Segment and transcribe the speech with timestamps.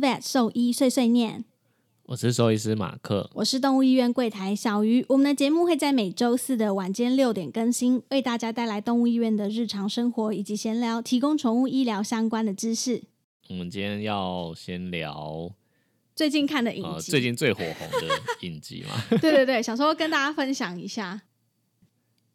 [0.00, 1.44] Vet 兽医碎碎念，
[2.04, 3.28] 我是兽医师马克。
[3.34, 5.04] 我是动物医院柜台小鱼。
[5.10, 13.02] 我们的节目会在每周四的晚间六点更新，为大家带来动物医院的日常生活以及闲聊，提供宠物医疗相关的知识。
[13.50, 15.52] 我们今天要先聊
[16.16, 18.08] 最近看的影呃集，最近最火红的
[18.40, 18.94] 影集嘛？
[19.20, 21.20] 对对对，想说跟大家分享一下。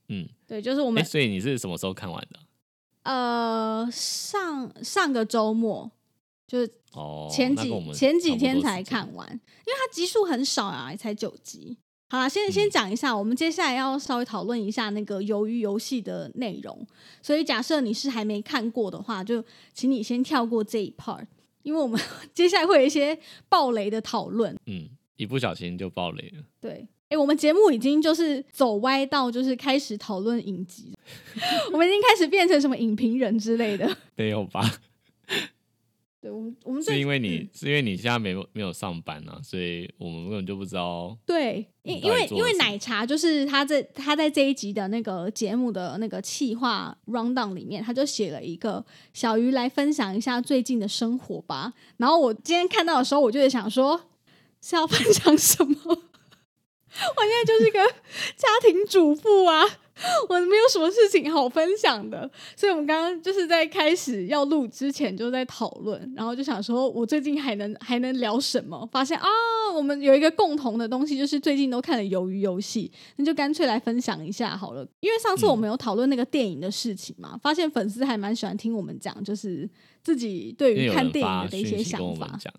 [0.09, 2.39] 嗯，对，就是我哎、们、所以你是什么时候看完的？
[3.02, 5.91] 呃上上个周末，
[6.47, 11.77] 就是哦，前几、前几天才看完，因为它集数很少啊，才九集。
[12.07, 16.85] 好啦，先嗯先讲一下，我们接下来要稍微讨论一下那个鱿鱼游戏的内容。
[17.21, 21.25] 所以假设你是还没看过的话，就请你先跳过这一 part，
[21.63, 21.99] 因为我们
[22.33, 23.17] 接下来会有一些
[23.49, 24.55] 暴雷的讨论。
[24.67, 26.43] 嗯，一不小心就暴雷了。
[26.61, 30.95] 对，哎、我们节目已经就是走歪到就是开始讨论影集，
[31.73, 33.97] 我们已经开始变成什么影评人之类的。
[34.16, 34.61] 没有吧？
[36.26, 41.16] 对，我们我们是因为你、是因为你现在没有没有上班啊，所以我们根本就不知道。
[41.23, 51.73] 对，因因为因为奶茶就是他在他在这一集的那个节目的那个企划 rundown 里面，他就写了一个小鱼来分享一下最近的生活吧。
[51.98, 54.09] 然后我今天看到的时候，我就在想说
[54.64, 55.76] 是要分享什么？
[55.86, 57.80] 我现在就是个
[58.36, 59.64] 家庭主妇啊，
[60.27, 68.88] 我没有什么事情好分享的，所以我们刚刚就是在开始要录之前就在讨论，然后就想说我最近还能还能聊什么？
[68.91, 69.28] 发现啊，
[69.73, 74.85] 我们有一个共同的东西，就是最近都看了《鱿鱼游戏》，那就干脆来分享一下好了。
[75.00, 79.69] 因为上次我们有讨论那个电影的事情嘛，发现粉丝还蛮喜欢听我们讲，就是
[80.03, 82.05] 自己对于看电影的一些想法。
[82.05, 82.53] 我们讲，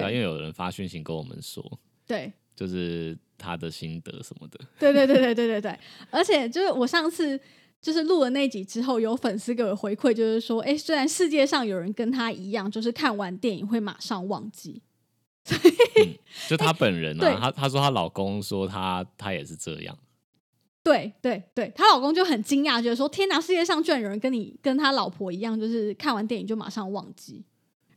[0.00, 1.62] 啊，因为有人发讯息跟我们说，
[2.06, 4.60] 对就是他的心得什么的。
[4.78, 5.78] 对对对对对对对，
[6.10, 7.40] 而且就是我上次
[7.80, 14.82] 就是录了那集之后，有粉丝给我回馈，就是说，哎，虽然世界上有人跟他一样，就是看完电影会马上忘记，
[16.48, 19.96] 就她本人对啊，她她说她老公说他他也是这样，
[20.84, 27.44] 对对对，她老公就很惊讶，觉得说，天哪，世界上居然有人跟你跟他老婆一样，就是看完电影就马上忘记。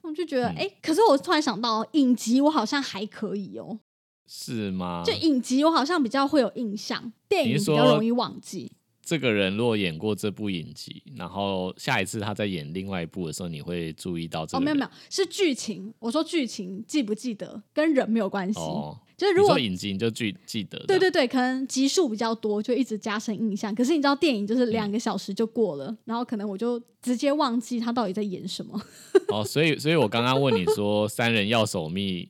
[0.01, 0.55] 我就觉得，嗯。
[0.57, 3.79] 哎、可是我突然想到，影集我好像还可以哦，
[4.27, 5.03] 是吗？
[5.05, 8.71] 就影集我好像比较会有印象，电影比较容易忘记。
[9.05, 15.93] 这个人如果演过这部影集，然后下一次他在演另外一部的时候，你会注意到这哦，个人没有没有，是剧情。
[15.99, 23.75] 我说剧情记不记得跟人没有关系，哦，就是如果影集你就记记得，对对对，可能集数比较多，就一直加深印象。
[23.75, 28.81] 可是你知道电影就是两个小时就过了，然后可能我就直接忘记他到底在演什么。
[29.27, 32.29] 哦，所以所以我刚刚问你说三人要守密，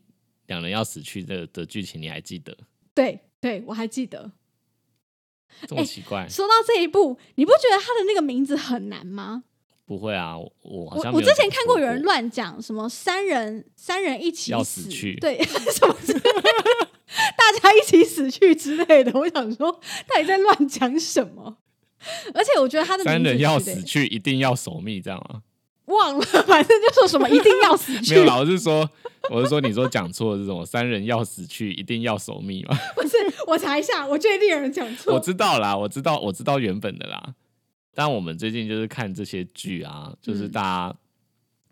[0.54, 2.56] 两人要死去的的剧情，你还记得？
[2.94, 4.32] 对对，我还记得。
[5.68, 6.28] 这么奇怪？
[6.30, 9.44] 说到这一部，你不觉得他的那个名字很难吗？
[9.86, 19.12] 不会啊，我我好我像我之前看过有人乱讲什么三人三人一起要死死去对 什么之类大家一起死去之类的。
[19.20, 19.72] 我想说，
[20.08, 21.58] 到底在乱讲什么？
[22.34, 25.42] 而且我觉得他的名字三人要死去，一定要守密，这样啊？
[25.86, 28.90] 忘了， 反正就说什么一定要死去没有，啦，我是说，
[29.30, 32.76] 我是说，你说讲错这种三人要死去，一定要守密嘛？
[32.96, 33.16] 不是
[33.48, 35.14] 我查一下，我觉得一定有人讲错。
[35.14, 37.36] 我知道啦，我知道，我知道原本的啦。
[37.94, 40.96] 但我们最近就是看这些剧啊，就是嗯大家、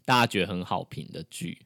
[0.06, 1.58] 大家觉得很好评的剧，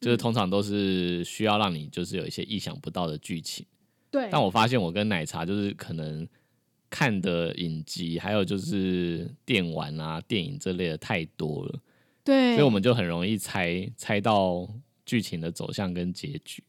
[0.00, 3.66] 就是嗯通常都是需要让你就是有一些意想不到的剧情。
[4.10, 6.24] 对，但我发现我跟奶茶就是可能
[6.88, 11.80] 看的影集，还有就是电玩啊、电影这类的太多了，
[12.24, 14.68] 对，所以我们就很容易猜猜到
[15.04, 16.64] 剧情的走向跟结局。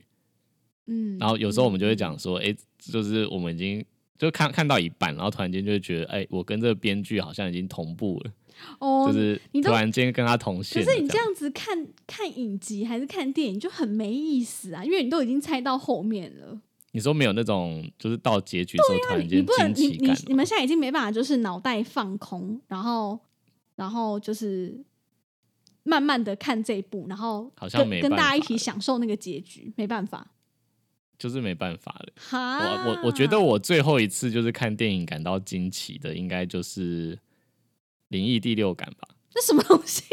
[0.87, 3.83] 嗯，然后有时候我们就会嗯讲说，哎、就是我们已经
[4.17, 8.31] 就看看到一半，然后突然间就会觉得，哎、我跟这个编剧好像已经同步了，
[8.79, 10.91] 哦，就是你突然间跟他同可线可。
[10.91, 16.61] 是你这样样子看看影集还是看电影就很没意思啊，因为你都已经猜到后面了。
[16.91, 23.19] 你说没有那种就是到结局的时候突然你间不能你你惊奇感你们现在已经没办法，就是脑袋放空，然后
[23.75, 24.79] 然后就是
[25.85, 30.27] 慢慢的看这一部，然后好像跟跟没办法大家一起享受那个结局，没办法。
[31.17, 32.11] 就是没办法了。
[32.33, 37.15] 我我我觉得我最后一次就是看电影感到惊奇的，应该就是
[38.09, 39.15] 《灵异第六感》吧？
[39.33, 40.03] 那什么东西？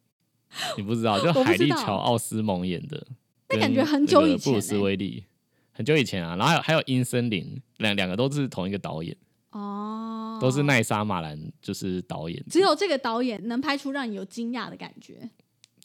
[0.78, 1.20] 你不知道？
[1.22, 3.06] 就海莉乔奥斯蒙演的，
[3.50, 5.24] 那感觉很久以前布鲁斯欸威利，
[5.72, 6.36] 很久以前啊。
[6.36, 9.14] 然后还有还有阴森林，两两个都是同一个导演，
[9.50, 12.42] 哦，都是奈莎马兰就是导演。
[12.48, 15.28] 只有这个导演能拍出让你有惊讶的感觉。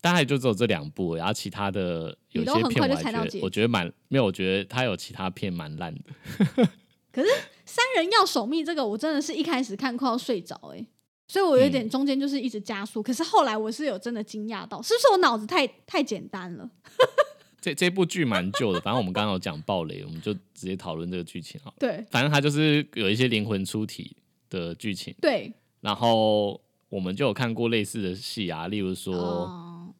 [0.02, 6.02] 大概就只有这两部，然后其他的有些你都很快就片我还觉得猜到结局我觉得蛮没有，我觉得他有其他片蛮烂的。
[7.12, 7.30] 可是
[7.66, 10.86] 三人要守密这个，我真的是一开始看快要睡着哎、
[11.28, 13.02] 所以我有嗯点中间就是一直加速。
[13.02, 16.70] 可是后来我是有真的惊讶到，是不是我脑子太太简单了？
[17.60, 21.78] 这这部剧蛮旧的，反正我们刚刚有讲暴雷，我们就直接讨论这个剧情好了。
[21.80, 24.16] 对反正它就是有一些灵魂出体
[24.50, 26.60] 的剧情，对，然后
[26.90, 29.94] 我们就有看过类似的戏啊，例如说，哦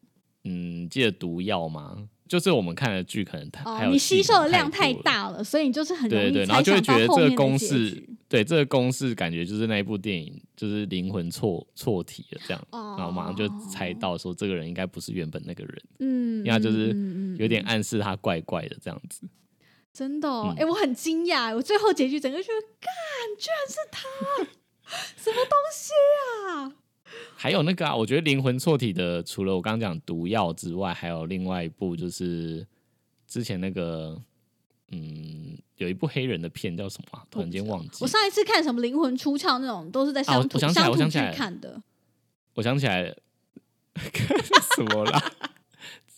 [0.44, 2.08] 嗯，记得毒药吗？
[2.28, 19.22] 就是我们看的剧可能太、哦，你吸收的量太，大了，所以你就是很容对对，然后就会觉得这个公式。，对这个公式感觉就是那一部电影就是灵魂错错题了这样，哦然后马上就猜到说这个人应该不是原本那个人，嗯，因为他就是有点暗示他怪怪的这样子。
[19.96, 22.92] 真的、哦，嗯哎、我很惊讶，我最后结局整个觉得，干，
[23.40, 24.04] 居然是他，
[25.16, 25.94] 什么东西
[26.50, 26.76] 啊？
[27.38, 32.68] 还有那个啊，我觉得灵魂错体的，除了我刚刚讲毒药之外，还有另外一部就是
[33.26, 34.22] 之前那个，
[34.92, 37.24] 嗯，有一部黑人的片叫什么、啊？
[37.32, 38.08] 突然间忘记我。
[38.08, 41.82] 上一次看什么灵魂出窍那种，都是在乡土、乡土剧我想起来看的。
[42.56, 43.16] 我想起来了，
[44.76, 45.32] 什么啦？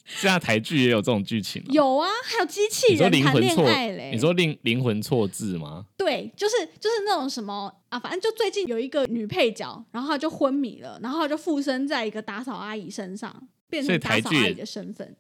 [0.19, 1.68] 现在台剧也有这种剧情吗？
[1.71, 4.12] 有啊，还有机器人谈恋灵魂错爱嘞。
[4.13, 5.86] 你说灵灵魂错字吗？
[5.98, 15.15] 对，就是就是那种什么啊，反正就最近有一个女配角，然后她就昏迷了，然后她就附身在一个打扫阿姨身上，变所以成打台剧也扫阿姨的身份，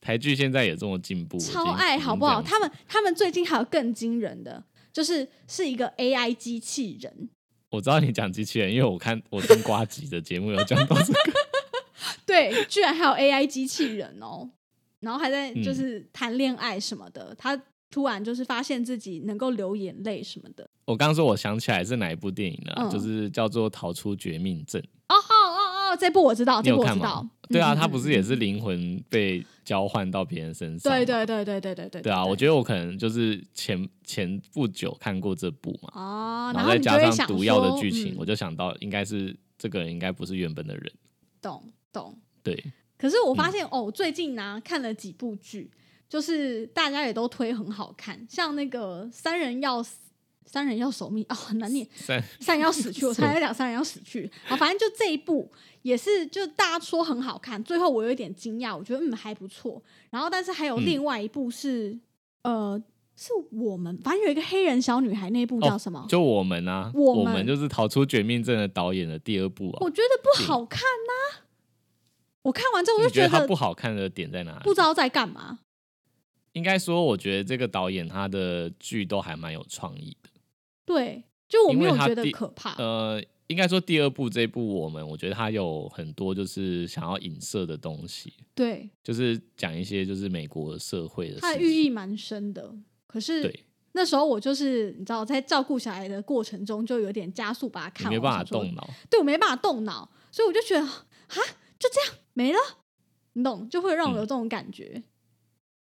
[0.00, 2.40] 台剧现在也这么进步，超爱好不好？
[2.40, 7.28] 他们他们最近还有更惊人的，就是是一个 AI 机器人，
[7.70, 11.32] 我知道你讲机器人，因为我看我听瓜吉的节目有讲到这个，
[12.26, 14.50] 对，居然还有 A I 机器人哦，
[15.00, 17.34] 然后还在就是谈恋爱什么的。
[17.36, 17.60] 他
[17.90, 20.68] 突然就是发现自己能够流眼泪什么的。
[20.84, 22.88] 我刚刚说，我想起来是哪一部电影呢？
[22.90, 24.82] 就是叫做《逃出绝命镇》。
[25.08, 27.24] 哦哦哦，这部我知道，你有看道？
[27.48, 30.90] 对啊，他不是也是灵魂被交换到别人身上？
[30.90, 32.02] 对对对对对对对。
[32.02, 35.90] 对啊，我觉得我可能就是前前不久看过这部嘛。
[35.94, 40.92] 哦，然后再加上毒药的剧情，我就想到应该是这个人应该不是原本的人。
[41.40, 41.62] 懂。
[41.94, 42.18] 懂。
[42.42, 42.54] 对，
[42.98, 45.70] 可是我发嗯现、哦，最近呢、看了几部剧，
[46.08, 49.96] 就是大家也都推很好看，像那个《三人要死》。
[50.46, 51.84] 三人要守密哦，很难念。
[51.96, 54.30] 三三人要死去，我才在讲三人要死去。
[54.46, 55.50] 好，反正就这一部
[55.82, 59.82] 也是，就大家说很好看，最后我有一点惊讶，我觉得嗯还不错。
[60.10, 61.98] 然后，但是还有嗯另外一部是、
[62.42, 62.80] 呃，
[63.16, 66.06] 是我们反正有一个黑人小女孩那一部叫什么？
[66.08, 69.90] 就我们啊，我们我们就是逃出绝命镇的导演的第二部啊我。
[69.90, 71.40] 觉得不好看呐、
[72.44, 74.72] 我看完之后我你就得觉得他不好看的点在哪里不？
[74.72, 75.58] 知道在干嘛。
[76.52, 80.30] 应该说，我觉得这个导演他的剧都还蛮有创意的。
[80.84, 82.74] 对，就我因没有觉得可怕。
[82.74, 91.68] 呃，应该说第二部这一部我们，我觉得他有很多就是想要影射的东西，对，就是讲一些就是美国社会的它的事情。
[91.68, 92.72] 寓意蛮深的。
[93.08, 98.88] 可是对，那时候我就是你知道，在照顾小孩的过程中，就有点加速把它看没办法动脑。
[99.10, 101.36] 对我没办法动脑，所以我就觉得啊，
[101.84, 102.58] 就这样没了，
[103.34, 105.02] 你懂，就会让我有这种感觉。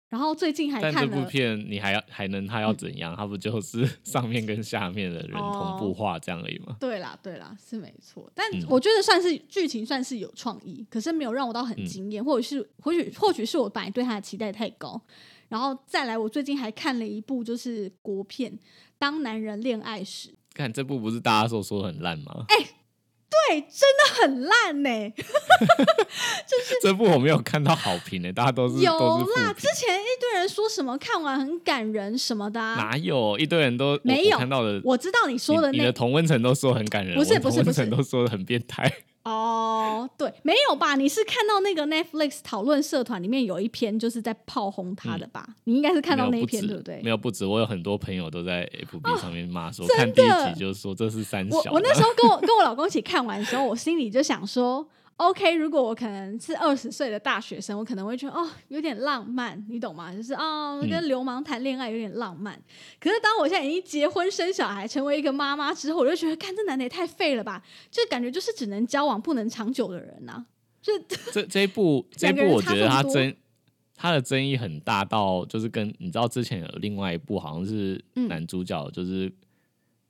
[0.09, 3.15] 然后最近还嗯但这部，片你还要还能他要怎样？
[3.15, 6.77] 他不就是上面跟下面的人哦同步化这样而已吗？
[6.79, 15.01] 对啦对啦是没错，但嗯我觉得算是剧情算是有创意，可是没有让我到很嗯惊艳，或者是或许或许是我本来对他的期待太高。
[15.49, 18.51] 然后再来，我最近还看了一部就是国片
[18.97, 22.45] 《当男人恋爱时》，看这部不是大家都说很烂吗？
[22.49, 22.55] 哎
[23.29, 24.89] 对，真的很烂呢、
[26.81, 33.37] 这部我没有看到好评呢、大家都是有啦，之前一堆人说什么看完很感人什么的、啊，哪有？
[33.37, 37.73] 一堆人都我没有看到的，我知道你说的那你你的同温层都说很感人，不是不是不是。
[37.73, 38.91] 层都说的很变态。
[39.27, 40.95] 哦，对，没有吧？
[40.95, 45.45] 你是看到那个 Netflix 讨论社团里面有一篇就是在炮轰他的吧？
[45.65, 47.01] 你应该是看到那一篇，对不对？
[47.03, 51.57] 没有不止，我有很多朋友都在 FB 上面骂说，真看第一集就说这是三小。
[51.71, 60.13] 我我那时候跟我跟我老公一起看完的时候，我心里就想说，OK，如果我可能是二十岁的大学生，我可能会觉得哦，有点浪漫，你懂吗？
[60.13, 60.89] 就是哦，嗯。
[60.89, 62.59] 跟流氓谈恋爱有点浪漫。
[62.99, 70.45] 可是当我现在已经结婚生小孩，成为一个妈妈之后，我就觉得，看这男的也太废了吧，就感觉就是只能交往不能长久的人呐、
[70.81, 70.93] 就
[71.31, 73.35] 这这一部这一部， 我觉得他争
[73.95, 78.27] 他的争议很大到就是跟你知道之前有另外一部好像是嗯。
[78.27, 79.23] 男主角就是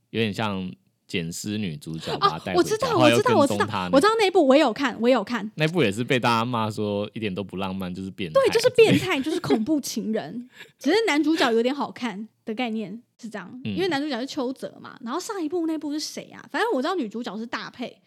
[0.10, 0.70] 有点像
[1.08, 5.50] 捡尸女主角把他带，哦我知道，我知道，我知道我知道那部我也有看，我也有看。
[5.56, 10.50] 那部也是被大家骂说一点都不浪漫，就是变态，对，就是变态，就是恐怖情人。
[10.78, 15.00] 只是男主角有点好看的概念是这样，嗯因为男主角是邱泽嘛。
[15.02, 16.46] 然后上一部那部是谁啊？
[16.52, 17.98] 反正我知道女主角是大配，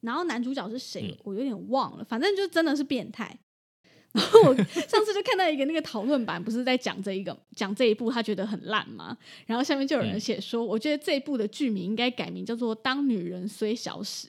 [0.00, 2.04] 然后男主角是谁，嗯我有点忘了。
[2.04, 3.38] 反正就真的是变态。
[4.16, 9.16] 然 后我上次就看到一个那个讨论版，不是在讲这一个讲这一部，他觉得很烂嘛。
[9.46, 14.28] 然后下面就有人嗯写说，我觉得这一部的剧名应该改名叫做《当女人虽小时》。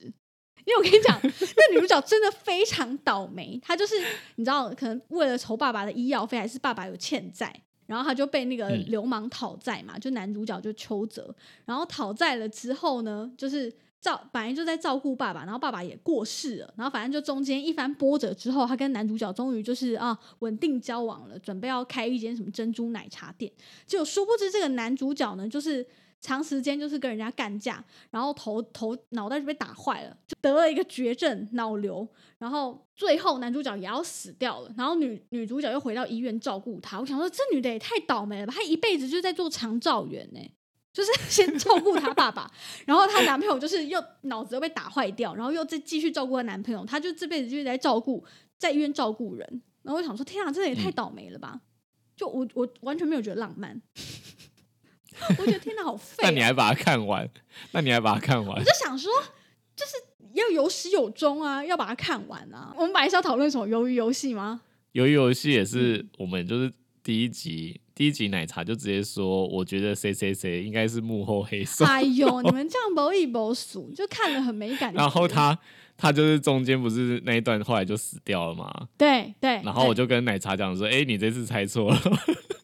[0.65, 3.95] 因为我跟你讲， 那女主角真的非常倒霉，她就是
[4.35, 23.51] 你知道，可能为了筹爸爸的医药费，还是爸爸有欠债，然后她就被那个嗯流氓讨债嘛，就男主角就邱泽，然后讨债了之后呢，就是照本来就在照顾爸爸，然后爸爸也过世了，然后反正就中间一番波折之后，他跟男主角终于就是啊稳定交往了，准备要开一间什么珍珠奶茶店，
[23.85, 25.85] 就殊不知这个男主角呢，就是
[26.21, 36.99] 长时间就是跟人家干架，然后头头脑袋就被打坏了，就得了一个绝症脑瘤，然后最后男主角也要死掉了，然后女女主角又回到医院照顾他。
[36.99, 38.53] 我想说，这女的也太倒霉了吧！
[38.55, 40.39] 她一辈子就在做长照员呢、
[40.97, 42.51] 就是 先照顾她爸爸，
[42.87, 48.25] 然后她男朋友就是又脑子又被打坏掉，然后又再继续照顾她男朋友，她就这辈子就是在照顾
[48.57, 49.61] 在医院照顾人。
[49.83, 51.61] 然后我想说，天啊，这也太嗯倒霉了吧！
[52.15, 53.79] 就我我完全没有觉得浪漫，
[55.37, 56.23] 我觉得天哪，好废、哦。
[56.23, 57.29] 那你还把它看完？
[57.73, 58.63] 那你还把它看完我？
[58.63, 59.11] 就想说，
[59.75, 59.93] 就是
[60.33, 62.73] 要有始有终啊，要把它看完啊。
[62.75, 64.61] 我们本来是要讨论什么鱿鱼游戏吗？
[64.93, 66.73] 鱿鱼游戏也是嗯我们就是
[67.03, 74.99] 第一集第一集奶茶就直接说，我觉得谁谁谁应该是幕后黑手，哎呦， 你们这样不一不数，就看了很没感觉。
[74.99, 75.57] 然后他
[75.97, 81.99] 他就是中间不是那一段后来就死掉了嘛，对对，然后我就跟奶茶讲说，哎、你这次猜错了，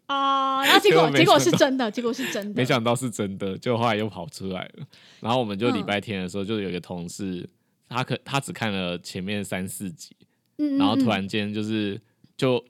[0.06, 2.62] 啊， 然后结结果结果是真的，结果是真的。
[2.62, 4.86] 没想到是真的，就后来又跑出来了。
[5.20, 7.50] 然后我们就嗯礼拜天的时候，就有一个同事，
[7.90, 10.16] 他可他只看了前面三四集，
[10.60, 12.00] 嗯，嗯然后突嗯然间就是
[12.38, 12.64] 就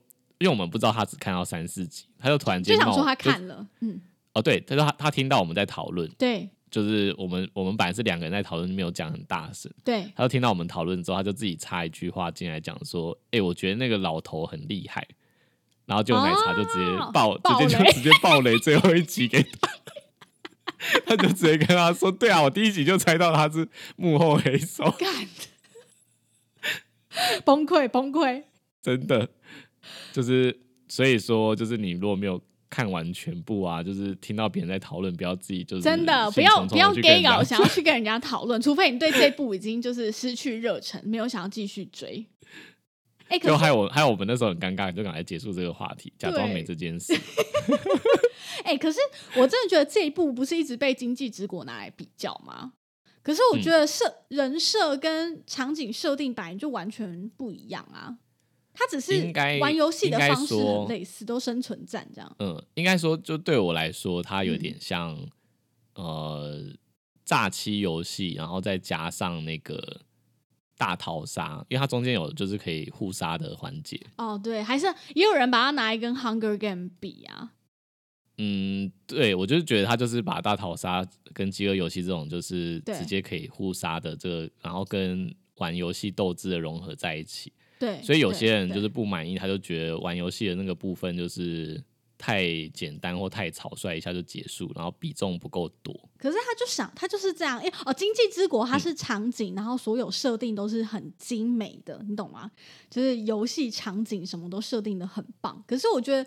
[0.43, 4.01] 因为我们不知道他只看到三四集，他就突然间就想说他看了，嗯，
[4.33, 15.07] 哦，对，他说他他听到我们在讨论，对就是我们我们本来是两个人在讨论，没有讲很大声，对，他就听到我们讨论之后，他就自己插一句话进来讲说：“哎、我觉得那个老头很厉害。”
[15.87, 19.69] 然后就奶茶就直接哦爆，直接就直接爆雷最后一集给他，
[21.05, 25.09] 他就直接跟他说：“对啊，我第一集就猜到他是幕后黑手， 干，
[27.45, 28.43] 崩溃崩溃。
[28.83, 29.29] 真的。”
[30.11, 42.25] 就是所以说，就是你如果没有看完全部啊，就是听到别人在讨论，不要自己就是真的不要不要 gay 搞，想要去跟人家讨论，除非你对这部已经就是失去热忱，没有想要继续追。
[43.29, 47.13] 哎、可就是害我害我们那时候很尴尬，就赶快结束这个话题，假装对没这件 事。
[48.63, 48.99] 哎、可是
[49.35, 52.73] 我真的觉得这一部不是一直被《经济之国》拿来比较吗？
[53.23, 58.17] 可是我觉得设、人设跟场景设定本来就完全不一样啊。
[58.73, 62.35] 它只是玩游戏的方式很类似，都生存战这样。
[62.39, 65.17] 嗯，应该说，就对我来说，它有嗯点像、
[65.95, 66.63] 呃
[67.25, 70.01] 诈欺游戏，然后再加上那个
[70.77, 73.97] 大逃杀，因为它中间有就是可以互杀的环节。
[74.17, 77.53] 哦，对，还是也有人把它拿来跟《Hunger Game》比啊。
[78.37, 87.53] 嗯，对我就是觉得它就是把大逃杀跟饥饿游戏这种就是直接可以互杀的这个，然后跟玩游戏斗志的融合在一起。
[87.83, 91.83] 对，所以有些人就是不满意，他就觉得玩游戏的那个部分就是
[92.17, 95.93] 太简单或太草率，一下就结束，然后比重不够多。
[96.17, 102.49] 可是他就想，他就是这样，因为哦，《经济之国》它嗯是场景，然后所有设定都是很精美的，你懂吗？
[102.89, 105.61] 就是游戏场景什么都设定的很棒。
[105.67, 106.25] 可是我觉得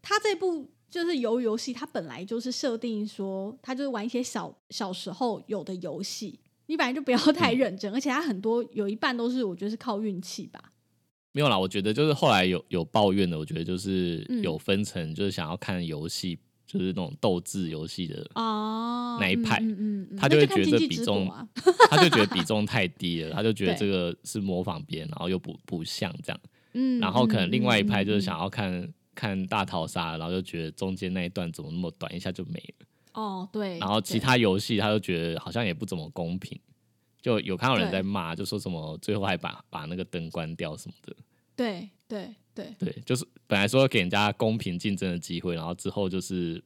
[0.00, 10.72] 他这部就是鱿鱼游戏，它本来就是设定说，他就是玩一些小小时候有的游戏，你本来就不要太嗯认真，而且它很多有一半都是我觉得是靠运气吧。
[11.34, 14.40] 没有啦，我觉得就是后来有有抱怨的，我觉得就是嗯。
[14.40, 21.28] 有分成，就是想要看游戏，就是那种斗智游戏的，哦，那一派嗯嗯嗯，他就会觉得比重
[21.90, 26.40] 他就觉得比重太低了， 他就觉得对这个是模仿别人，然后又不不像这样。
[26.74, 32.86] 嗯，然后可能另外一派就是嗯想要看看大逃杀，然后就觉得中间那一段怎么那么短，一下就没了。
[33.14, 36.56] 哦，对，然后其他游戏他就觉得好像也不怎么公平，
[37.24, 41.16] 就有看到人在骂，就说什么最后还把把那个灯关掉什么的。
[41.56, 46.56] 对对对，对，就是本来说给人家公平竞争的机会，然后之后就是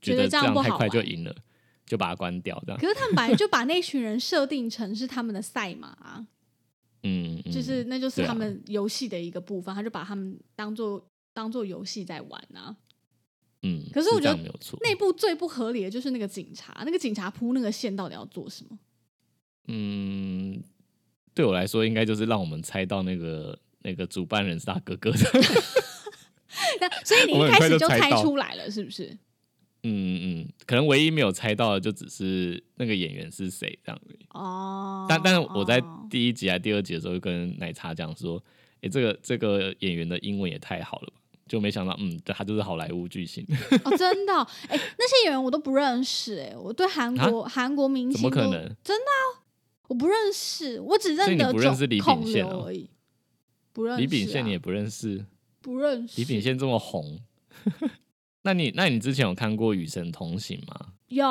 [0.00, 1.36] 觉觉得得这这样不好样太快就赢了，
[1.84, 2.80] 就把它关掉，这样。
[2.80, 6.26] 可是他们本来就把那群人设定成是他们的赛马、啊，
[7.04, 12.74] 嗯，嗯就是那就是他们游戏的一个部分，他就把他们当做当做游戏在玩啊。
[13.60, 14.78] 嗯，可是我觉得这样没有错。
[14.82, 18.78] 那部最不合理的就是那个警察，那个警察铺那个线到底要做什么？
[19.68, 20.62] 嗯，
[21.34, 25.18] 对我来说，应该就是让我们猜到那个那个主办人是他哥哥的。
[26.80, 29.16] 那所以你一开始就就猜出来了，是不是？
[29.84, 34.18] 嗯嗯，可能唯一没有猜到的就只是那个演员是谁这样而已。
[34.30, 38.42] 哦，但但是我在哦第一集还第二集的时候，就跟奶茶讲说，
[38.80, 41.20] 哎，这个这个演员的英文也太好了吧？
[41.46, 43.46] 就没想到，嗯，对他就是好莱坞巨星，
[43.84, 48.76] 哦，真的哦，哎、那些演员我都不认识，哎，我对韩国韩国明星怎么可能？
[49.88, 52.88] 我不认识，我只认得你不认识李孔秉宪而已，
[53.72, 54.00] 不认识、啊。
[54.00, 55.24] 李秉宪你也不认识，
[55.60, 56.20] 不认识？
[56.20, 57.18] 李秉宪这么红，
[58.42, 60.92] 那你那你之前有看过《与神同行》吗？
[61.08, 61.26] 有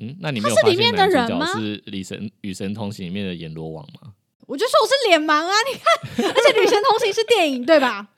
[0.00, 4.12] 嗯，那你没有发现他是里面的男主人吗角是《李神《与神同行》里面的阎罗王吗？
[4.46, 5.52] 我就说我是脸盲啊！
[5.72, 8.08] 你看，而且《女神同行》是电影对吧？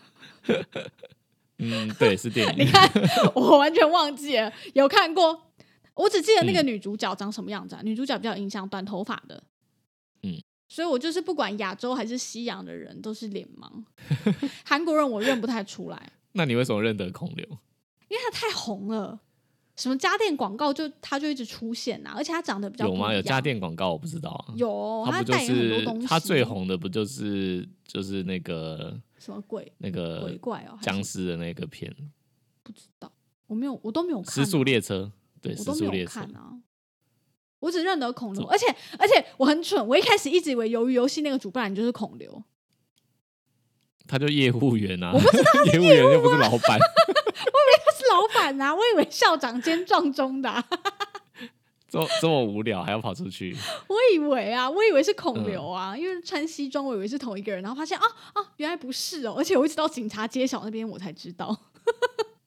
[1.59, 2.71] 嗯，对，是电影你。
[2.71, 2.91] 看，
[3.35, 5.53] 我完全忘记了有看过，
[5.95, 7.83] 我只记得那个女主角长什么样子啊？
[7.85, 9.43] 女主角比较有印象，短头发的。
[10.67, 13.85] 嗯，所以我就是不管亚洲还是西洋的人都是脸盲，
[14.65, 17.45] 韩国人我认不太出来， 那你为什么认得孔刘？
[18.09, 19.21] 因为他太红了。
[19.77, 23.13] 什么家电广告就他就一直出现啊，而且他长得比较有吗？
[23.13, 24.55] 有家电广告我不知道啊。
[24.57, 26.07] 有，他代言很多西。
[26.07, 30.79] 他最红的不就是就是那个什么鬼那个鬼怪哦？
[30.81, 31.95] 僵尸的那个片
[32.63, 33.13] 不知道，
[33.47, 35.13] 我没有，我都没有《看、时速，列车》？
[35.43, 36.59] 对，《我都没有时速列车看》啊。
[37.67, 38.65] 我只认得孔刘，而且
[38.97, 42.41] 而且我很蠢，我一开始一直以为鱿鱼游戏那个主办人就是孔刘，
[44.07, 46.79] 他就业务员啊，我不知道 业务员又不是老板。
[46.79, 50.65] 我以为他是老板啊，我以为校长兼撞钟的啊、
[51.91, 53.57] 这么这么无聊还要跑出去？
[53.89, 55.75] 我以为啊，我以为是孔刘嗯。
[55.75, 61.49] 啊，因为穿西装，我以为是同一个人，然后发现啊啊，原来不是哦，而且我一直到警察揭晓那边我才知道，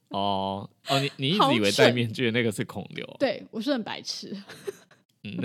[0.10, 4.36] 哦哦，你你一直以为戴面具的那个是孔刘，对我是很白痴，
[5.24, 5.38] 嗯，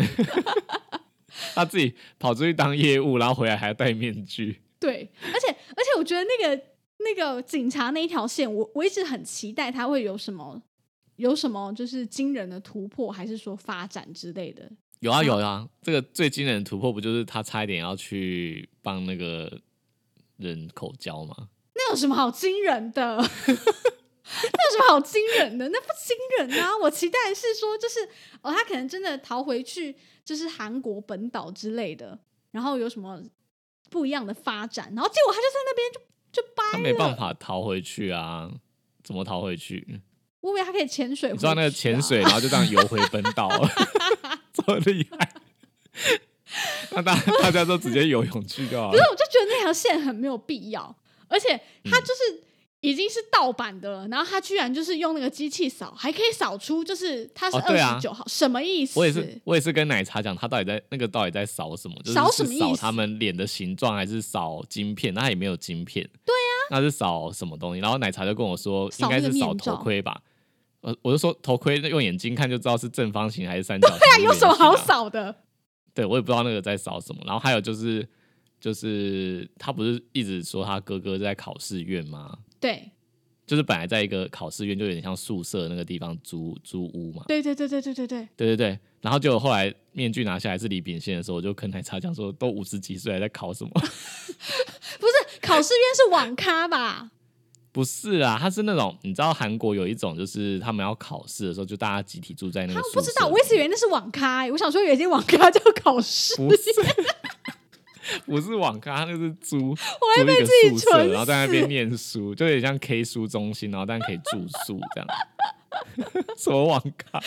[1.55, 4.61] 他自己跑出去当业务，然后回来还要戴面具。
[4.79, 6.63] 对，而且而且我觉得那个
[6.99, 10.63] 那个警察那一条线，我我一直很期待他会有什么
[11.17, 14.71] 有什么就是惊人的突破，还是说发展之类的。
[15.01, 19.61] 有啊有啊，这个最惊人的突破不就是他差一点要去帮那个
[20.37, 21.49] 人口交吗？
[21.75, 23.23] 那有什么好惊人的？
[24.53, 25.69] 那有什么好惊人的？
[25.69, 26.71] 那不惊人啊！
[26.79, 28.01] 我期待的是说，就是
[28.41, 32.19] 哦，他可能真的逃回去，就是韩国本岛之类的，
[32.51, 33.23] 然后有什么
[33.91, 37.15] 不一样的发展，然后结果他就在那边就就掰他没办。
[37.17, 38.51] 法逃回去啊，
[39.03, 40.01] 怎么逃回去？
[40.41, 43.69] 我以为他可以潜水、你知道那个潜水，然后就这样游回本岛了，
[44.53, 45.35] 这么厉害？
[46.91, 49.11] 那大大家都直接游泳去就好了可是。
[49.11, 50.95] 我就觉得那条线很没有必要，
[51.29, 52.43] 而且他就是
[52.85, 59.01] 已经是盗版的了，然后他居然就是用那个机器扫，还可以扫出就是他是二十九号，什么意思？
[59.01, 61.95] 我也是，我也是跟奶茶讲，他到底在那个到底在扫什么？
[62.03, 65.15] 就是扫什么意思他们脸的形状，还是扫晶片？
[65.15, 66.05] 那也没有晶片。
[66.27, 67.81] 对呀、那是扫什么东西？
[67.81, 70.21] 然后奶茶就跟我说，应该是扫头盔吧。
[70.83, 73.99] 呃，我就说头盔用眼睛看就知道是正方形还是三角形。
[73.99, 74.77] 对啊，有什么好？
[74.77, 75.35] 扫的？
[75.95, 77.23] 对，我也不知道那个在扫什么。
[77.25, 78.07] 然后还有就是，
[78.61, 82.37] 就是他不是一直说他哥哥在考试院吗？
[82.65, 82.91] 对
[83.47, 87.23] 就是本来在一个考试院，就有点像宿舍那个地方租租屋嘛。
[87.29, 93.71] 对对对对对对对，对对对，然后就后来面具拿下来是李秉宪的时候，我就跟奶茶讲说，都五十几岁还在考什么？
[93.77, 97.11] 不是考试院是网咖吧？
[97.71, 106.63] 不是啊，他是那种你知道韩国有一种就是他们要考试的时候，就大家集体住在那个不知道，我一直以为那是网咖、欸，我想说有一间网咖叫考试，不是。
[108.27, 115.09] 不是网咖，他那是租，我还被自己宿舍，然后在那死边念书，就有点像 K 书中心，然后但可以住宿这样。
[116.39, 117.21] 什么网咖？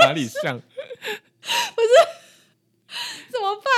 [0.00, 0.58] 哪里像？
[1.42, 1.88] 不是
[3.30, 3.72] 怎么办？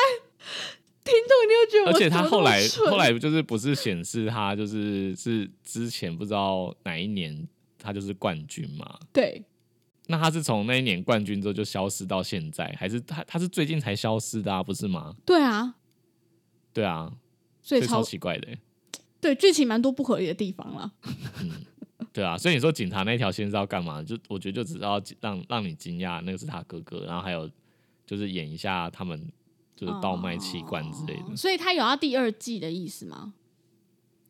[1.04, 7.46] 听众一定会觉得我而且他后来后来就是不是显示他就是是之前不知道哪一年
[7.78, 8.98] 他就是冠军嘛？
[9.12, 9.44] 对
[10.06, 14.62] 那他是从那一年冠军之后就消失到现在，还是他他是最近才消失的啊？
[14.62, 15.14] 不是吗？
[15.24, 15.74] 对啊，
[16.74, 17.10] 对啊，
[17.62, 18.58] 所以超超奇怪的欸、
[19.20, 20.92] 对剧情蛮多不合理的地方了。
[22.12, 24.02] 对啊，所以你说警察那条线是要干嘛？
[24.02, 27.50] 就我觉得就只是要让让你惊讶那个是他哥哥，然后还有
[28.06, 29.18] 就是演一下他们
[29.74, 33.32] 就是倒卖器官之类的，哦所以他有要第二季的意思吗？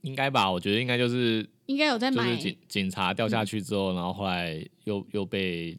[0.02, 0.50] 应该吧？
[0.50, 5.76] 我觉得应该就是应该有在买就是警警察掉下去之后，然后后来又又被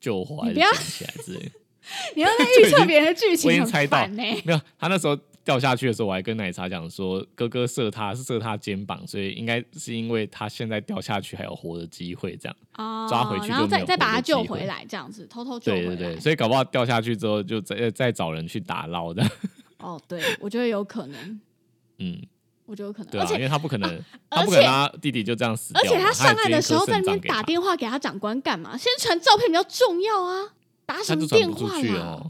[0.00, 1.50] 救活还是你不要捡起来之类的。
[2.16, 5.16] 你要在预测别人的剧情，很我已经猜到烦呢、没有，他那时候
[5.46, 12.56] 掉下去的时候，我还跟奶茶讲说，哥哥射他是射他肩膀，所以应该是因为他现在掉下去还有活的机会，这样。
[12.76, 15.86] 哦，抓回去然后再再把他救回来，这样子偷偷救回来。
[15.86, 19.24] 对对对，所以搞不好掉下去之后就再再找人去打捞的，
[19.78, 21.40] 哦，对，我觉得有可能，
[22.00, 22.20] 嗯，
[22.66, 23.88] 我觉得有可能，对啊，因为他不可能，
[24.30, 28.76] 而他不可能他弟弟就这样死掉，而且他上岸的时候在那边打电话给他长官干嘛？
[28.76, 30.54] 先传照片比较重要啊，
[30.84, 32.26] 打什么电话啦？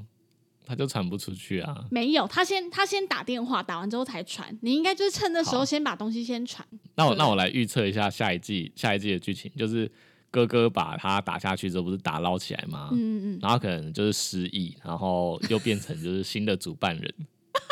[0.67, 1.85] 哦，他就传不出去啊。
[1.91, 4.57] 没有，他先他先打电话，打完之后才传。
[4.63, 6.67] 你应该就是趁那时候先把东西先传。
[6.97, 9.91] 那我那我来预测一下下一季下一季的剧情，就是
[10.31, 12.89] 哥哥把他打下去之后，不是打捞起来吗？
[12.93, 17.15] 嗯嗯嗯，然后可能就是失忆，然后又变成就是新的主办人，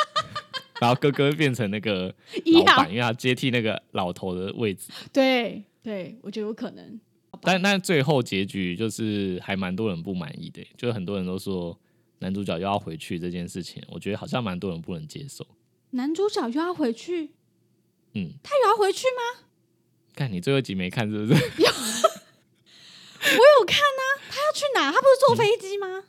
[0.81, 2.15] 然后哥哥变成那个
[2.55, 4.91] 老板，因为他接替那个老头的位置。
[5.13, 7.01] 对对，我觉得有可能。
[7.43, 11.79] 但但最后结局就是还蛮多人不满意的，就是很多人都说
[12.25, 15.47] 男主角又要回去这件事情，我觉得好像蛮多人不能接受。
[15.91, 17.35] 男主角又要回去，
[18.15, 19.45] 嗯，他有要回去吗？
[20.15, 21.35] 看你最后一集没看是不是？
[21.35, 21.39] 我
[23.29, 24.91] 有看啊，他要去哪？
[24.91, 26.05] 他不是坐飞机吗？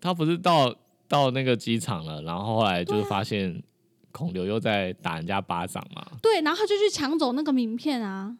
[0.00, 0.74] 他不是到
[1.06, 3.62] 到那个机场了，然后后来就是发现
[4.10, 6.04] 孔刘又在打人家巴掌嘛。
[6.20, 8.36] 对，然后他就去抢走那个名片啊。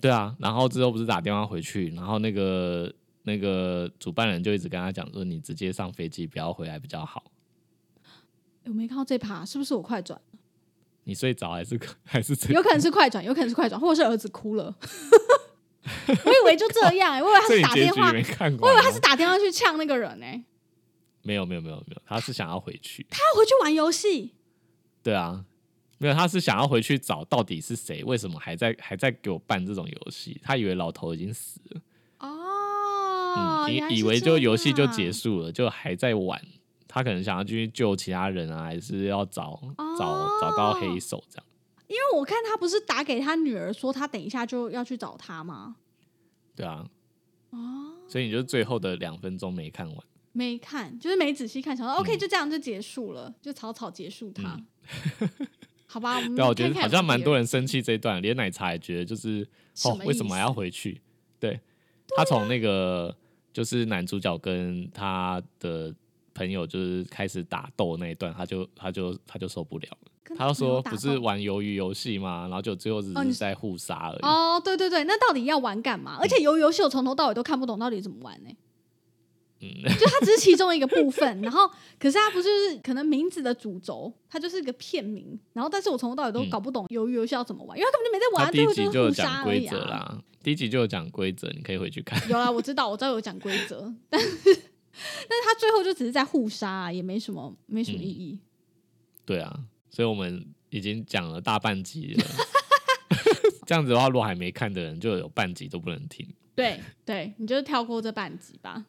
[0.00, 7.32] 对啊，然后之后不是打电话回去，然后那个那个主办人就一直跟他讲说，你直接上飞机，不要回来比较好。
[8.64, 10.20] 我没看到这趴，是不是我快转？
[11.04, 14.74] 你睡着还是 还是有可能是快转，有可能是快转，或者是儿子哭了。
[16.06, 18.72] 我以为就这样、欸，我以为他是打电话我。
[18.72, 20.44] 以为他是打电话去呛那个人呢、欸
[21.24, 23.06] 没有没有没有没有，他是想要回去。
[23.08, 24.34] 他要回去玩游戏。
[25.04, 25.44] 对啊，
[25.98, 30.40] 没有，他是想要回去找到底是谁，为什么还在还在给我办这种游戏？
[30.42, 31.80] 他以为老头已经死了，
[33.34, 36.40] 哦，嗯，以以为就游戏就结束了，就还在玩。
[36.86, 39.58] 他可能想要继续救其他人啊，还是要找
[39.98, 41.46] 找哦找到黑手这样。
[41.88, 45.76] 因为我看他不是打给他女儿说他等一下就要去找他吗？
[46.54, 46.86] 对啊，
[47.50, 49.96] 哦，所以你就最后的两分钟没看完。
[50.32, 54.58] 没看，就是没仔细看，想说 OK 嗯就这样就结束了，就草草结束它。
[55.86, 59.46] 好吧，我们对啊，我觉得好像蛮多人人生气这一段，连奶茶也觉得就是
[59.84, 61.00] 哦，为什么还要回去？
[61.38, 61.60] 对
[62.16, 63.14] 他从那个
[63.52, 65.94] 就是男主角跟他的
[66.34, 70.36] 朋友就是开始打斗那一段，他就他就他就受不了了。
[70.36, 72.42] 他说不是玩鱿鱼游戏吗？
[72.42, 74.20] 然后就最后只是在互杀而已。
[74.22, 76.16] 哦，对对对，那到底要玩干嘛？
[76.20, 78.50] 而且鱿鱼游戏我从头到尾都看不懂到底怎么玩呢、
[79.62, 82.48] 嗯，就它只是其中一个部分，然后可是它不是
[82.82, 89.90] 可能名字的主轴，它就是一个片名，然后但是我从头到尾都嗯搞不懂鱿鱼游戏要怎么玩，因为他根本就没在玩，他第一集最后是互就有讲杀而已规则啊。
[89.90, 92.20] 啦，第一集就有讲规则，你可以回去看。
[92.28, 98.38] 有啦，我知道，我知道有讲规则，但是但是他最后就只是在互杀、啊，也没什么没什么意义。
[99.24, 102.24] 对啊，所以我们已经讲了大半集了。
[103.64, 106.28] 这样子的话，如果还没看的人，就有半集都不能听。
[106.54, 108.84] 对对，你就跳过这半集吧。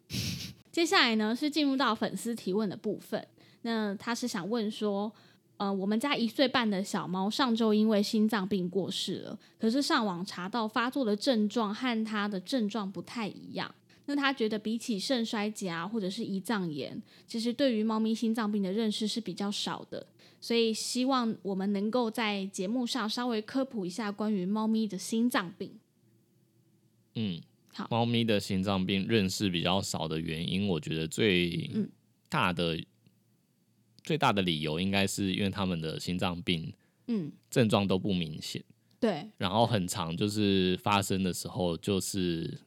[0.73, 3.25] 接下来呢是进入到粉丝提问的部分。
[3.62, 5.09] 那他是想问说，
[5.57, 13.73] 呃，我们家一岁半的小猫上周因为心脏病过世了，可是上网查到发作的症状和它的症状不太一样。
[14.05, 20.05] 那他觉得比起肾衰竭啊，或者是胰脏炎，其实对于猫咪心脏病的认识是比较少的，
[20.41, 25.79] 所以希望我们能够在节目上稍微科普一下关于猫咪的心脏病。
[27.15, 27.39] 嗯，
[27.73, 27.88] 好。
[27.89, 31.89] 猫咪的心脏病认识比较少的原因，我觉得最嗯。
[32.29, 32.83] 大的、
[34.03, 36.73] 最大的理由应该是因为他们的心脏病
[37.05, 38.63] 嗯，症状都不明显，
[38.99, 42.59] 对，然后很长，就是发生的时候就是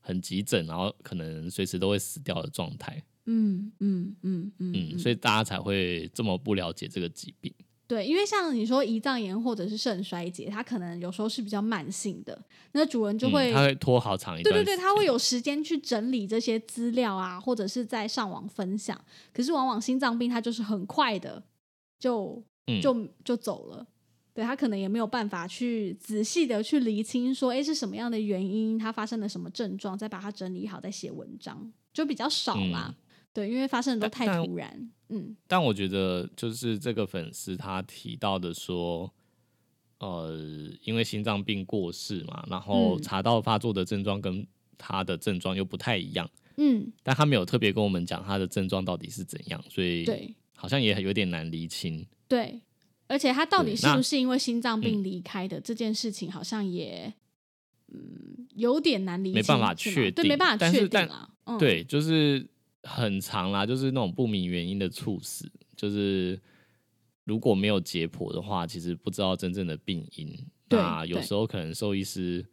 [0.00, 3.02] 很急诊，然后可能随时都会死掉的状态。
[3.24, 4.72] 嗯嗯嗯嗯。
[4.92, 7.50] 嗯，所以大家才会这么不了解这个疾病。
[7.88, 12.36] 对，因为像你说胰脏炎或者是肾衰竭，它可能有时候是比较慢性的，
[12.72, 14.64] 那主人就会、嗯、它会拖好长一段时间。
[14.64, 19.00] 对对对，他会有时间去整理这些资料啊，或者是在上网分享。
[19.32, 21.42] 可是往往心脏病它就是很快的
[22.00, 23.86] 就嗯就就走了。
[24.34, 32.94] 对他可能也没有办法去仔细的去厘清说，哎，是什么样的原因，他发生了什么症状，再把它整理好，再写文章，就比较少啦。
[33.36, 34.90] 对，因为发生的都太突然。
[35.10, 39.12] 嗯但我觉得就是这个粉丝他提到的说，
[39.98, 40.34] 呃，
[40.82, 44.46] 因为心脏病过世嘛，然后嗯查到发作的症状跟
[44.78, 52.06] 他的症状又不太一样，嗯，但他没有特别跟我们讲他的症状到底是怎样，所以对好像也有点难厘清。
[52.26, 52.62] 对，
[53.06, 57.12] 而且他到底是不是因为心脏病离开的、这件事情，好像也
[57.92, 61.30] 嗯有点难理解，没办法确对，没定办法确定但是但啊。
[61.44, 62.44] 嗯、对，就是
[62.86, 66.40] 很长啦，就是那种不明原因的猝死，就是
[67.24, 70.34] 如果没有解剖的话，其实不知道真正的病因。
[70.68, 72.44] 对那有时候可能兽医师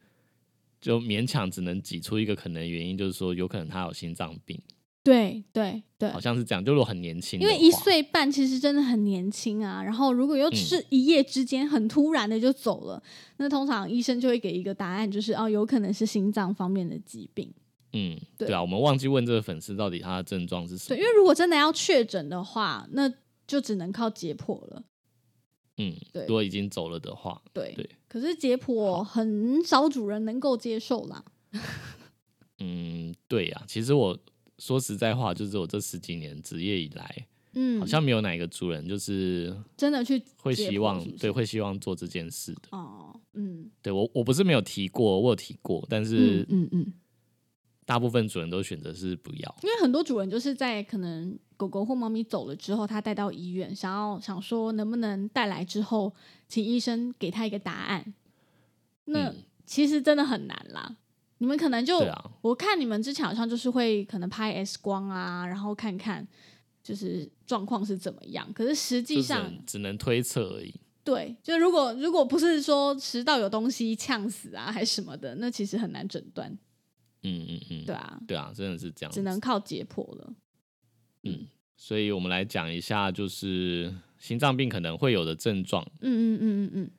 [0.79, 4.61] 就勉强只能挤出一个可能原因，就是说有可能他有心脏病，
[5.03, 6.63] 对对对好，像是这样。
[6.63, 13.01] 就如果很年轻，因为一岁半其实真的很年轻啊，然后如果又嗯是一夜之间很突然的就走了，
[13.37, 17.51] 那通常医生就会给一个答案，就是哦，有可能是心脏方面的疾病。
[17.93, 21.03] 嗯，对对啊，我们忘记问这个粉丝到底他的症状是什对，么。
[21.03, 23.11] 因为如果真的要确诊的话，那
[23.47, 24.83] 就只能靠解剖了。
[25.77, 31.23] 嗯，对如果已经走了的话，对，对可是解剖很少主人能够接受啦。
[32.59, 34.17] 嗯，对呀、其实我
[34.59, 42.61] 说实在话，就是我这十几年职业以来，嗯，好像没有哪一个主人就是真的去会希望是不是对会希望做这件事的。
[42.71, 46.93] 哦，嗯对我我不是没有提过，我有提过，但是嗯嗯嗯，
[47.85, 49.55] 大部分主人都选择是不要。
[49.61, 56.13] 因为很多主人就是在可能狗狗或猫咪走了之后，他带到医院，想要想说能不能带来之后，
[56.47, 58.13] 请医生给他一个答案。
[59.05, 60.97] 那、嗯其实真的很难啦。
[61.37, 66.27] 你们可能就、啊，我看你们之前好像就是会可能拍 X 光啊，然后看看
[66.83, 68.45] 就是状况是怎么样。
[68.53, 70.75] 可是实际上，能只能推测而已。
[71.01, 76.55] 对，就如果如果不是说食道有东西呛死啊，还是什么的，那其实很难诊断。
[77.23, 79.11] 嗯嗯嗯，对啊，对啊，真的是这样。
[79.11, 80.33] 只能靠解剖了。
[81.23, 85.83] 嗯，所以我们来讲一下，就是心脏病可能会有的症状。
[86.01, 86.91] 嗯嗯嗯嗯嗯，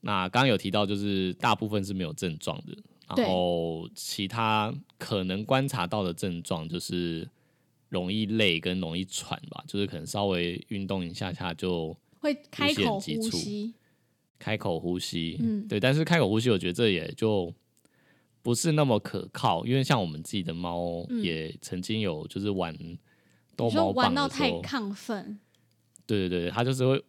[0.00, 2.74] 那刚刚有提到，就是大部分是没有症状的，
[3.14, 7.28] 对然后其他可能观察到的症状就是
[7.88, 13.74] 容易累跟容易喘吧，就是可能稍微运动一下下就会开口呼吸。
[14.38, 15.36] 开口呼吸。
[15.40, 17.52] 嗯对，但是开口呼吸，我觉得这也就
[18.46, 21.20] 不是那么可靠，因为像我们自己的猫嗯。
[21.20, 22.72] 也曾经有就是玩
[23.56, 25.40] 逗猫棒玩到太的时候，亢奋，
[26.06, 27.04] 对对对，它就是会。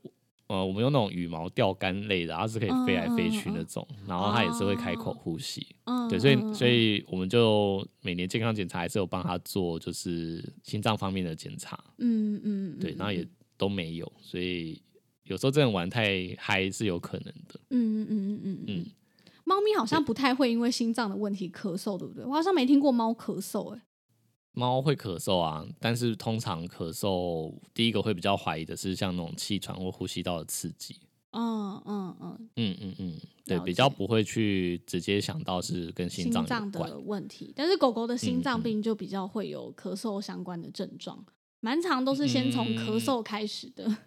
[0.47, 5.75] 呃，我们用那种羽毛钓竿类的，它是可以飞来飞去那种，然后它也是会开口呼吸。
[5.83, 14.81] 嗯，对，所以嗯所以我们就每年健康检查还是有帮它做，就是心脏方面的检查，嗯嗯，对，嗯然后也都没有，所以
[15.25, 18.63] 有时候真的玩太嗨是有可能的，嗯嗯嗯嗯嗯。
[18.67, 18.85] 嗯，
[19.47, 22.25] 猫咪好像不太会因为心脏的问题咳嗽，对不对？
[22.25, 23.81] 我好像没听过猫咳嗽，哎，
[24.51, 30.99] 猫会咳嗽啊，但是通常咳嗽第一个会比较怀疑的是像那种气喘或呼吸道的刺激，
[31.31, 41.25] 嗯嗯嗯，嗯嗯嗯，对，比较不会去直接想到是跟心脏的问题，但是狗狗的心脏病就比较会有咳嗽相关的症状，
[41.61, 43.97] 蛮常都是先从咳嗯嗽开始的。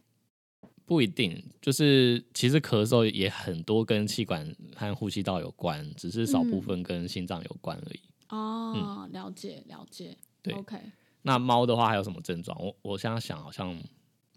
[0.90, 8.00] 不一定，就是其实咳嗽也很多跟气管和呼吸道有关，只是少部嗯分跟心脏有关而已。
[8.28, 10.76] 哦，了解了解，嗯对，OK，
[11.22, 12.60] 那猫的话还有什么症状？
[12.60, 13.72] 我我现在想好像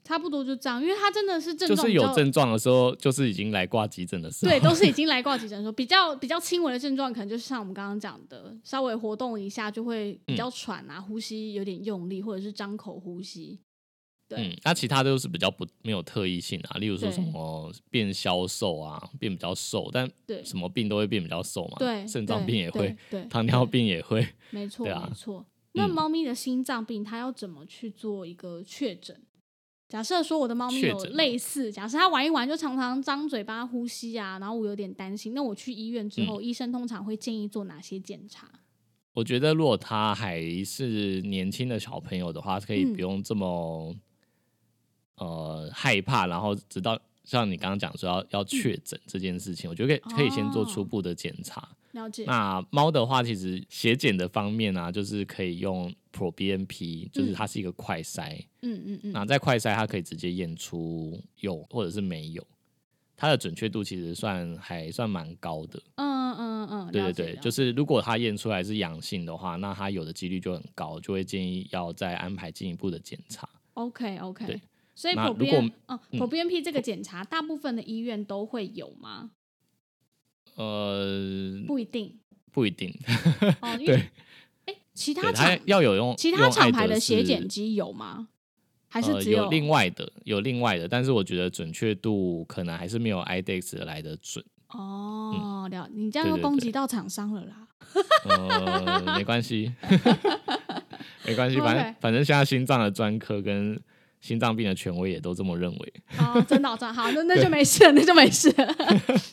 [0.04, 4.52] 差不多就这样，因为它真的是症状就是有症状的时候，就是已经来挂急诊的时候。
[4.52, 13.60] 对，都是已经来挂急诊的时候， 比较比较轻微的症状，可能就是像我们刚刚讲的，稍微活动一下就会比嗯较喘啊，呼吸有点用力，或者是张口呼吸。
[14.36, 21.76] 对，嗯，那其他都是比较不没有特异性啊，例如说什么变消瘦啊，变比较瘦，但对什么病都会变比较瘦嘛。
[21.80, 24.28] 对，肾脏病也会，，对，糖尿病也会。
[24.52, 25.46] 没 错，啊没错。
[25.74, 29.20] 那嗯猫咪的心脏病，它要怎么去做一个确诊？
[29.90, 38.50] 假设说我的猫咪有类似，假设它玩一玩就常常张嘴巴呼吸啊，然后我有点担心，那我去医院之后，嗯医生通常会建议做哪些检查？
[39.14, 43.96] 我觉得如果他还是年轻的小朋友的话，可以嗯不用这么、
[45.18, 51.70] 呃害怕，然后直到像你刚刚讲说要要确诊这件事情，我觉得可以可以先做初哦步的检查。
[51.92, 58.44] 了解，那猫的话，其实血检的方面啊，就是可以用 ProBNP，就是它是一个快筛。
[58.64, 62.44] 嗯嗯嗯，那在快筛，它可以直接验出有或者是没有，
[63.16, 65.80] 它的准确度其实算还算蛮高的。
[65.98, 73.48] 嗯嗯嗯，对对对，就是如果它验出来是阳性的话，那它有的几率就很高，就会建议要再安排进一步的检查。
[73.76, 74.60] OK OK，对
[74.96, 79.32] 所以那 Pro 如果哦嗯 Pro BNP 这个检查，大部分的医院都会有吗？
[80.56, 82.20] 呃，不一定
[82.52, 82.94] 不一定，
[83.62, 84.10] 哦， 因为对
[84.66, 88.28] 哎，其他厂要有用其他用厂牌的血检机有吗？
[88.88, 94.46] 还是呃只有另外的有另外的，但是我觉得准确度可能还是没有 IDEX 来的准。
[94.68, 97.68] 哦，了，你这样又攻击到厂商了啦。
[98.26, 99.74] 呃，没关系，
[101.26, 103.80] 没关系，反正反正现在心脏的专科跟
[104.24, 105.94] 心脏病的权威也都这么认为。
[106.18, 108.76] 哦，真的哦真的好， 那 那就没事了， 那就没事了，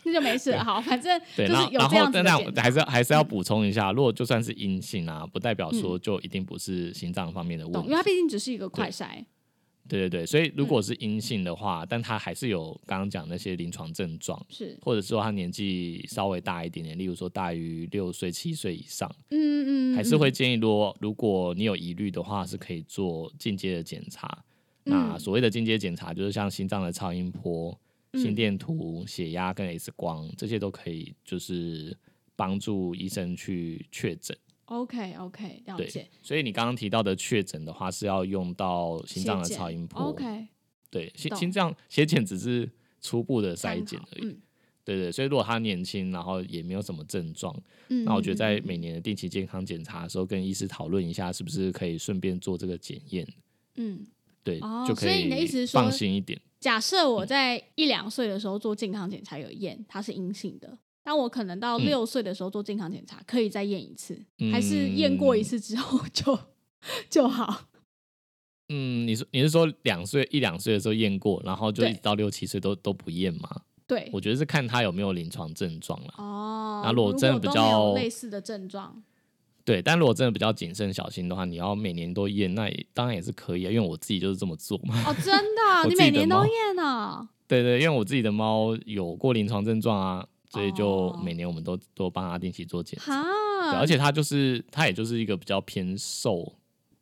[0.04, 0.64] 那就没事了。
[0.64, 7.88] 好，反正就对，是然后然有这样子后但那的还是要还是要补充一下，如果就算是阴性啊，不代表说嗯就一定不是心脏方面的问懂，题。
[7.88, 9.24] 因为它毕竟只是一个快筛。
[9.88, 24.28] 对对对，所以如果是阴性的话，但他还是有刚刚讲那些临床症状，是，或者说他年纪稍微大一点点，例如说大于六岁、七岁以上，嗯嗯，还是会建议说，如果你有疑虑的话，是可以做进阶的检查。
[24.84, 27.78] 那所谓的进阶检查，就是像心脏的超音波、
[28.14, 31.96] 心电图、血压跟 X 光，这些都可以，就是
[32.34, 34.36] 帮助医生去确诊。
[34.66, 36.08] OK OK，了解。
[36.22, 40.00] 所以你刚刚提到的确诊的话，是要用到心脏的超音波。
[40.00, 40.46] OK，
[40.90, 44.38] 对，心心脏血检只是初步的筛检而已。
[44.82, 47.54] 对对，所以如果他年轻，然后也没有什么症状，
[47.88, 53.26] 那我觉得在每年的定期健康检查的时候，跟医师讨论一下，是不是可以顺便做这个检验？
[53.76, 54.06] 嗯，
[54.42, 55.08] 对，就可以。
[55.08, 56.40] 所以你的意思是说，放心一点。
[56.58, 60.78] 假设我在一两岁的时候做健康检查有验，它是阴性的。
[61.02, 64.22] 但我可能到六岁的时候做健康检查，可以再验一次，
[64.52, 66.38] 还是验过一次之后就
[67.08, 67.68] 就好？
[68.68, 73.62] 嗯，你说你是说两岁一两岁的时候验过，然后就一直到六七岁都都不验吗？
[73.86, 76.14] 对，我觉得是看他有没有临床症状了。
[76.18, 79.02] 哦，那如果真的比较类似的症状，
[79.64, 85.02] 对，但如果真的比较谨慎小心的话，你要每年都验，那当然也是可以啊，因为我自己就是这么做嘛。
[85.06, 87.28] 哦，真的， 你每年都验啊？
[87.46, 90.26] 对对，因为我自己的猫有过临床症状啊。
[90.52, 93.24] 所以就每年我们都都帮它定期做检查，
[93.78, 96.52] 而且它就是它也就是一个比较偏瘦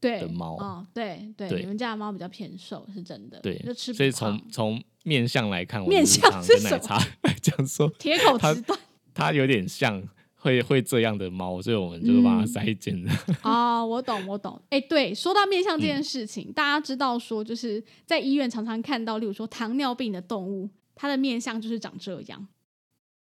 [0.03, 7.03] 的猫，哦，对对，你们家的猫比较偏瘦是真的，对，就吃所以从从面相来看，我面相是奶茶
[7.41, 8.79] 这样说，铁口直断，
[9.15, 10.07] 它有点像
[10.49, 13.11] 会会这样的猫，所以我们就把它筛检的。
[13.45, 22.49] 哦，我懂我懂，哎，对，说到面相这件事情，大家知道说就是在医院常常看到，例如说糖尿病的动物，它的面相就是长这样。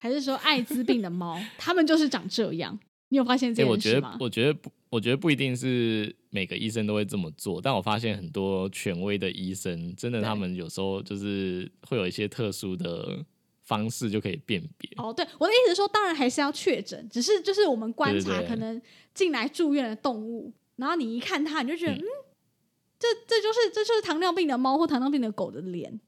[0.01, 2.79] 还是说艾滋病的猫，它们就是长这样？
[3.11, 4.17] 你有发现这件事吗？
[4.19, 7.61] 我觉得，我觉得不，我觉得不一定是每个医生都会这么做。
[7.61, 13.25] 但我发现很多权威的医生，真的他们有时候就是会有一些特殊的
[13.64, 14.90] 方式就可以辨别。
[14.96, 18.81] 哦，对，我的意思是说，当然还是要确诊，只是就是我们观察可能
[19.14, 22.05] 进来住院的动物，然后你一看它，你就觉得，嗯，
[22.98, 26.01] 这这就是这就是糖尿病的猫或糖尿病的狗的脸。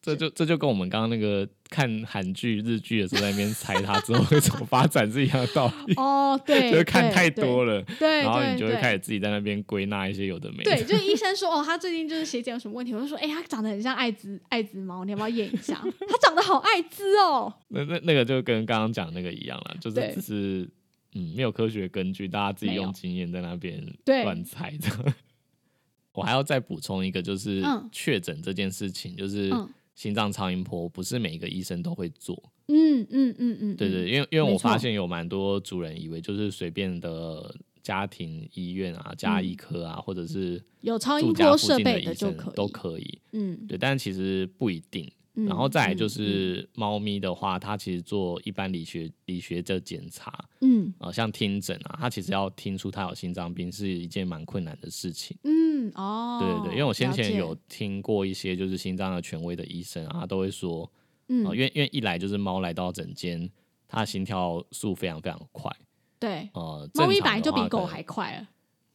[0.00, 5.94] 这就这就跟我们刚刚那个看韩剧、日剧的时候在那边猜他之后会怎么发展是一样的道理。
[5.94, 10.62] 哦， 对，就是看太多了，对，然后你就会开始自己在那边归纳一些有的没。
[10.62, 15.74] 对，就是医生说哦，他最近就是血检有什么问题，我就说，哎，他长得很像艾滋艾滋猫，你要不要验一下？
[16.06, 17.50] 他长得好艾滋哦。
[17.68, 20.70] 那那那个就跟刚刚讲那个一样了，就是只是
[21.14, 23.82] 嗯没有科学根据，大家自己用经验在那边
[24.24, 25.14] 乱猜的。
[26.12, 29.50] 我还要再补充一个，就是确诊这件事情，就是。
[29.94, 45.10] 心脏超音波不是每一个医生都会做，嗯嗯嗯嗯，对对，因为因为我发现有蛮多主人以为就是随便的家庭医院啊、家医科啊，或者是有超音波设备的就可都可以，嗯，对，但其实不一定。
[45.34, 60.90] 然后再来就是猫咪的话，它其实做一般理学理学的检查，嗯，啊，像听诊啊，它其实要听出它有心脏病是一件蛮困难的事情，嗯，哦，对对对，因为我先前有听过一些就是心脏的权威的医生啊，他都会说，
[61.28, 63.50] 嗯，因为因为一来就是猫来到诊间，
[63.88, 65.74] 它的心跳速非常非常快，
[66.18, 68.48] 对，呃，猫咪本来就比狗还快了。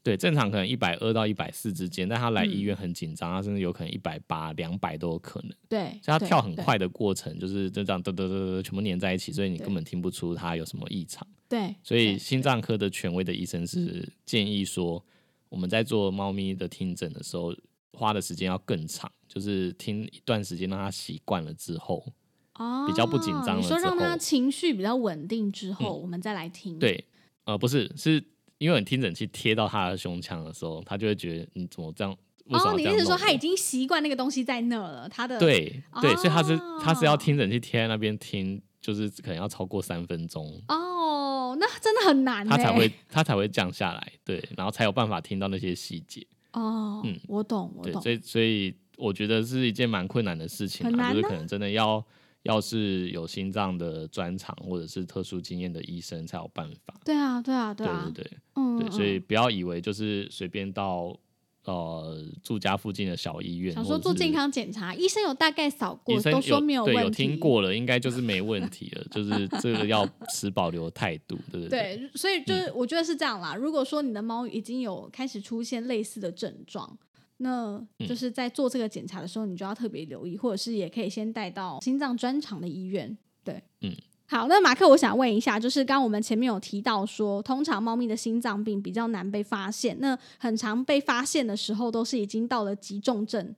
[0.08, 5.52] 对，正常可能一百二到一百四之间，但他来医院很紧张，他甚至有可能一百八、两百都有可能。
[5.68, 11.28] 对，所以他跳很快的过程，就是就这样嘚嘚嘚嘚全部粘在一起，所以你根本听不出他有什么异常。
[11.50, 15.04] 对，所以心脏科的权威的医生是建议说，
[15.50, 17.54] 我们在做猫咪的听诊的时候，
[17.92, 22.14] 花的时间要更长，就是听一段时间，让它习惯了之后，
[22.54, 26.80] 哦，比较不紧张了之后，让他情绪比较稳定之后，我们再来听。
[26.80, 27.04] 对，
[27.44, 28.24] 呃，不是是。
[28.58, 32.16] 因为你听诊器贴到他的胸腔的时候，他就会觉得你怎么这样？
[32.50, 35.08] 哦，你意思说他已经习惯那个东西在那了？
[35.10, 40.60] 他的对对，所以他是他是要听诊器贴在那边听，就是可能要超过三分钟。
[40.70, 46.26] 哦，那真的很难，他才会他才会降下来，对，然后才有办法听到那些细节。
[46.54, 48.02] 哦，嗯，我懂，我懂。
[48.02, 52.04] 所以所以我觉得是一件蛮困难的事情，就是可能真的要。
[52.48, 56.94] 要是有心脏的专长或者是特殊经验的医生才有办法。
[57.06, 61.18] 对啊，对啊，对啊，对对对，嗯，对，所以不要以为就是随便到
[61.66, 71.98] 呃住家附近的小医院，想说做健康检查，医生有大概扫过，都说没有问题，有听过了，应该就是没问题了，就是这个要持保留态度，对不对？
[71.98, 73.54] 对，所以就是我觉得是这样啦。
[73.56, 76.98] 如果说你的猫已经有开始出现类似的症状。
[77.38, 83.16] 那就是在做这个检查的时候，你就要特别留意，或者是也可以先带到心脏专长的医院。
[83.44, 93.56] 对，嗯，好，那马克，我想问一下，就是刚我们前面有提到说，通常猫咪的心脏病比较难被发现，那很常被发现的时候，都是已经到了急重症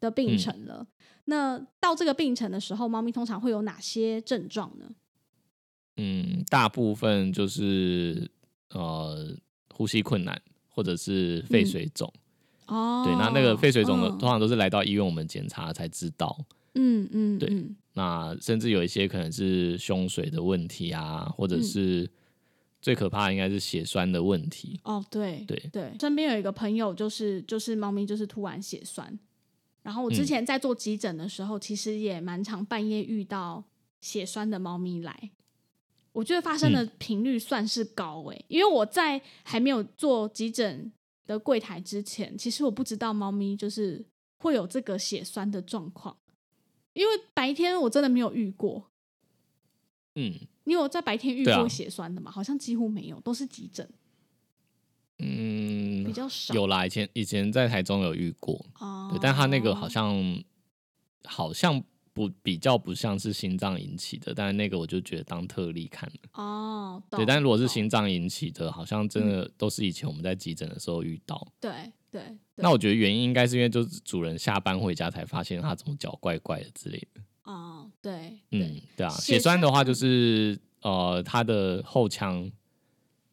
[0.00, 0.86] 的病程了。
[1.24, 4.90] 那到这个病程的时候，猫咪通常会有哪些症状呢？
[5.96, 8.30] 嗯，大部分就是
[8.70, 9.36] 呃
[9.74, 12.12] 呼吸困难，或者是肺水肿。
[12.66, 14.18] 哦，对，那那个肺水肿的嗯。
[14.18, 16.36] 通常都是来到医院我们检查才知道。
[16.74, 17.76] 嗯嗯，对嗯。
[17.94, 21.62] 那甚至有一些可能是胸水的问题啊，或者嗯。
[21.62, 22.10] 是
[22.80, 24.80] 最可怕的应该是血栓的问题。
[24.84, 25.56] 哦，对对。
[25.72, 29.18] 对，身边有一个朋友，就是就是猫咪就是突然血栓，
[29.82, 30.26] 然后我之嗯。
[30.26, 33.62] 前在做急诊的时候，其实也蛮常半夜遇到
[34.00, 35.30] 血栓的猫咪来。
[36.12, 40.92] 我觉得发生的频率算是高诶、因为我在还没有做急诊
[41.32, 44.04] 的柜台之前，其实我不知道猫咪就是
[44.38, 46.16] 会有这个血栓的状况，
[46.92, 48.90] 因为白天我真的没有遇过。
[50.14, 52.30] 嗯你有在白天遇过血栓的吗？
[52.30, 53.88] 好像几乎没有，都是急诊
[55.18, 56.54] 嗯比，较少。
[56.54, 60.42] 有啦，以前以前在台中有遇过，哦，对，但他那个好像
[61.24, 66.42] 好像不比较不像是心脏引起的，但是那个我就觉得当特例看了。
[66.42, 71.46] 哦，对，懂但如果是心脏引起的，好像真的都是以前我们在急诊的时候遇到。
[71.60, 71.70] 对
[72.10, 77.20] 对，对那我觉得原因应该是因为就是主人下班回家才发现他怎么脚怪怪的之类的。
[77.44, 82.50] 哦，对，嗯对，，啊，血血栓的话就是呃，它的后腔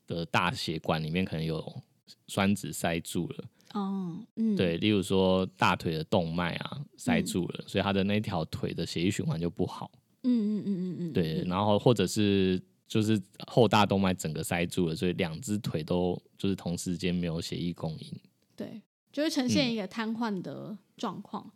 [0.08, 1.84] 的大血管里面可能有
[2.28, 3.44] 栓子塞住了，
[3.74, 7.26] 哦，嗯，对，例如说大腿的动脉啊塞嗯。
[7.26, 9.92] 住了，所以他的那条腿的血液循环就不好，
[10.24, 11.48] 嗯，嗯嗯嗯嗯，对，嗯。
[11.50, 18.20] 然后或者是就是后大动脉整个塞住了，所以两只腿都就是同时间没有血液供应，
[18.56, 19.50] 对，就会呈嗯。
[19.50, 21.52] 现一个瘫痪的状况。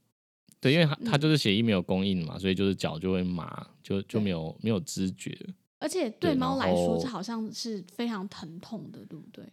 [0.59, 5.37] 对，因为它它嗯就是血液没有供应嘛，所以就是脚就会麻，就就没有没有知觉。
[5.79, 6.09] 而且。
[6.11, 9.43] 对对猫来说，这好像是非常疼痛的，对不对？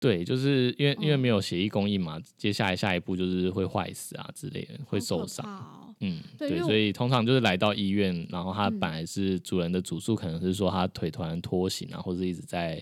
[0.00, 5.94] 对，就是因为因为嗯没有协议供应嘛，接下来下一步就是会坏死啊之类的，会受伤。
[6.00, 12.80] 嗯，对，所以通常就是来到医院，然后它嗯本来是主人的主诉，可能是说他腿突然拖行啊，或者一直在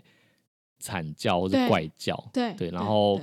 [0.78, 2.14] 惨叫或者怪叫。
[2.34, 3.18] 对对然后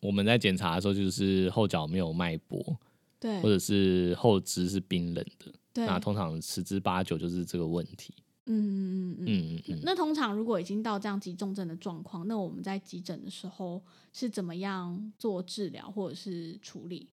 [0.00, 2.74] 我们在检查的时候，就是后脚没有脉搏，
[3.20, 8.14] 对，或者是后肢是冰冷的，对，那通常十之八九就是这个问题。
[8.46, 9.80] 嗯嗯嗯嗯。
[9.82, 13.82] 那通常如果已经到这样急重症的状况，那我们在急诊的时候
[14.12, 17.08] 是怎么样做治疗或者是处理？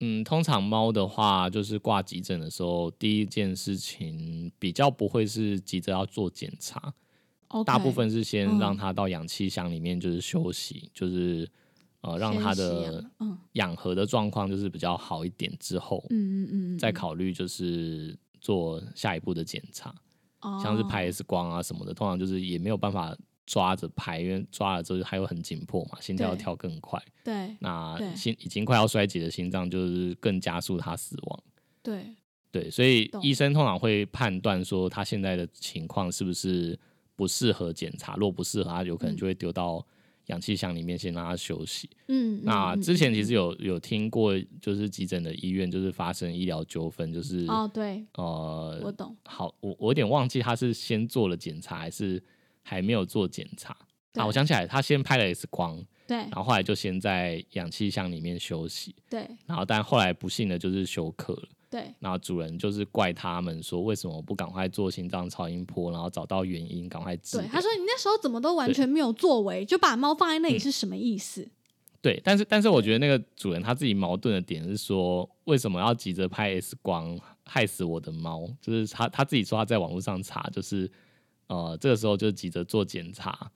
[0.00, 6.94] 嗯，通常猫的话，就是挂急诊的时候，第一件事情比较不会是急着要做检查，
[7.66, 8.58] 大部分是先嗯。
[8.58, 11.50] 让它到氧气箱里面就是休息，就是
[12.02, 13.38] 呃让它的氧嗯。
[13.54, 16.94] 氧合的状况就是比较好一点之后，嗯嗯嗯，再嗯。
[16.94, 19.92] 考虑就是做下一步的检查，
[20.40, 23.16] 哦像是拍 X 光啊什么的，通常就是也没有办法
[23.46, 31.42] 抓着拍，因为抓了之后还有很紧迫嘛，心跳要跳更快，对那心已经快要衰竭的心脏就是更加速他死亡。
[31.82, 32.14] 对。
[32.50, 36.76] 对，所以医生通常会判断说他现在的情况是不是
[37.14, 39.18] 不适合检查，如果不适合，他有可能嗯。
[39.18, 39.86] 就会丢到
[40.28, 41.90] 氧气箱里面先让他休息。
[42.06, 48.22] 嗯，那嗯之前其嗯实有有听过，就是急诊的医院就是发生医疗纠纷，就是、嗯哦，对我
[48.84, 52.22] 呃，懂，好，我我有点忘记他是先做了检查还是
[52.62, 53.76] 还没有做检查。
[54.14, 61.48] 啊，我想起来，他先拍了 X 光，对然后后来就先在氧气箱里面休息，对然后但后来不幸的就是休克了。
[61.70, 67.52] 对然后主人就是怪他们说，为什么不赶快做心脏超音波，然后找到原因，赶快治对，疗。
[67.52, 71.48] 他说你那时候怎么都完全没有作为，就把猫放在那里是什么意思？
[72.00, 78.48] 对，但是但是我觉得那个主人他自己矛盾的点是说，为什么要急着拍 X 光，害死我的猫？
[78.62, 80.90] 就是他他自己说他在网络上查，就是
[81.48, 83.50] 呃这个时候就急着做检查，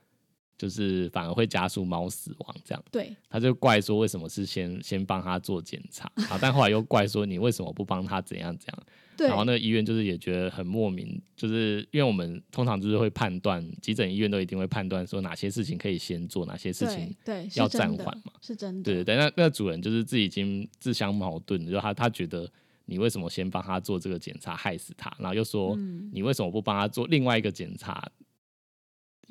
[0.62, 2.84] 就是反而会加速猫死亡这样。
[2.92, 8.86] 对他就怪说为什么是先先帮他做检查啊，但后来又怪说你为什么不帮他怎样怎样。
[9.18, 18.32] 对，然后那个医院就是也觉得很莫名，就是因为我们通常就是会判断，急诊医院都一定会判断说哪些事情可以先做，哪些事情对要暂缓嘛。
[18.40, 22.50] 是真的，对对对，那那个主人就是自己已经自相矛盾，就他他觉得
[22.86, 28.10] 你为什么先帮他做这个检查，害死他，然后又说嗯你为什么不帮他做另外一个检查，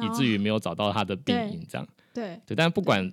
[0.01, 1.87] 以至于没有找到他的病因这样。
[2.13, 3.11] 对，对，但不管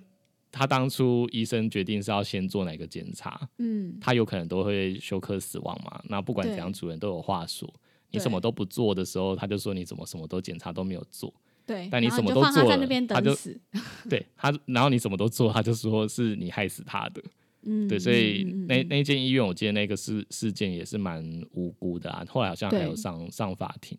[0.51, 6.01] 他当初医生决定是要先做哪个检查，嗯，他有可能都会休克死亡嘛。
[6.09, 7.71] 那不管怎样，主人都有话说。
[8.11, 11.31] 你什么都不做的时候，他就说你怎么什么都检查都没有做。
[11.63, 13.55] 对，但你什么都做了他就死，
[14.09, 17.21] 对他，然后你什么都做，他就说是你害死他的。
[17.61, 22.25] 嗯，对，所以那那间医院，我记得那个事事件也是蛮无辜的啊。
[22.27, 23.95] 后来好像还有上上法庭。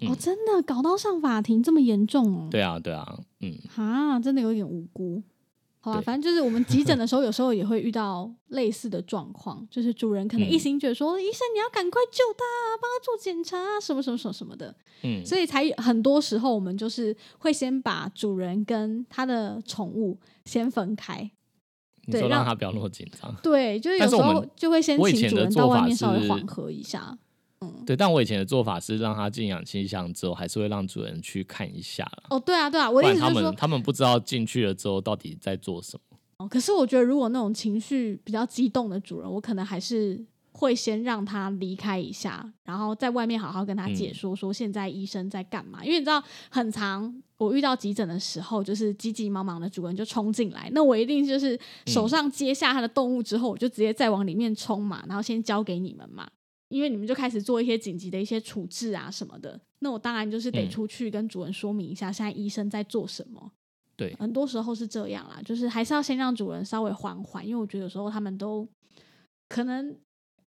[0.00, 0.62] 哦，真的？
[0.62, 5.22] 搞到上法庭这么严重哦，对啊，对啊，嗯，哈，真的有点无辜，
[5.80, 6.04] 好吧，对。
[6.04, 10.58] 反正就是我们急诊的时候，有时候也会遇到类似的状况，就是主人可能一嗯。
[10.58, 12.44] 心觉得说，医生你要赶快救他，
[12.80, 21.30] 帮他做检查啊，什么什么什么什么的，嗯，所以才很多时候我们就是会先把主人跟他的宠物先分开。
[22.06, 23.34] 对让让他不要那么紧张。
[23.42, 27.16] 对，就是有时候就会先请主人到外面稍微缓和一下。
[27.86, 36.18] 对，但我以前的做法是让它进氧气箱之后，还是会让主人去看一下啦哦，对啊，对啊，我不然他们，他们不知道进去了之后到底在做什么。
[36.38, 45.84] 哦，可是我觉得，如果那种情绪比较激动的主人，我可能还是会先让他离开一下，然后在外面好好跟他解嗯说说现在医生在干嘛。
[45.84, 56.28] 因为你知道，很长我遇到急诊的时候，就是急急忙忙的主人就冲进来，那我一定就是手上接下他的动物之后，我就直接再往里面冲嘛，然后先交给你们嘛。
[56.74, 60.70] 因为你们就开始做一些紧急的一些处置啊什么的，那我当然就是得嗯。
[60.70, 63.52] 出去跟主人说明一下，现在医生在做什么。
[63.94, 68.68] 对，很多时候是这样啦，就是还是要先让主人稍微缓缓，因为我觉得有时候他们都
[69.48, 69.96] 可能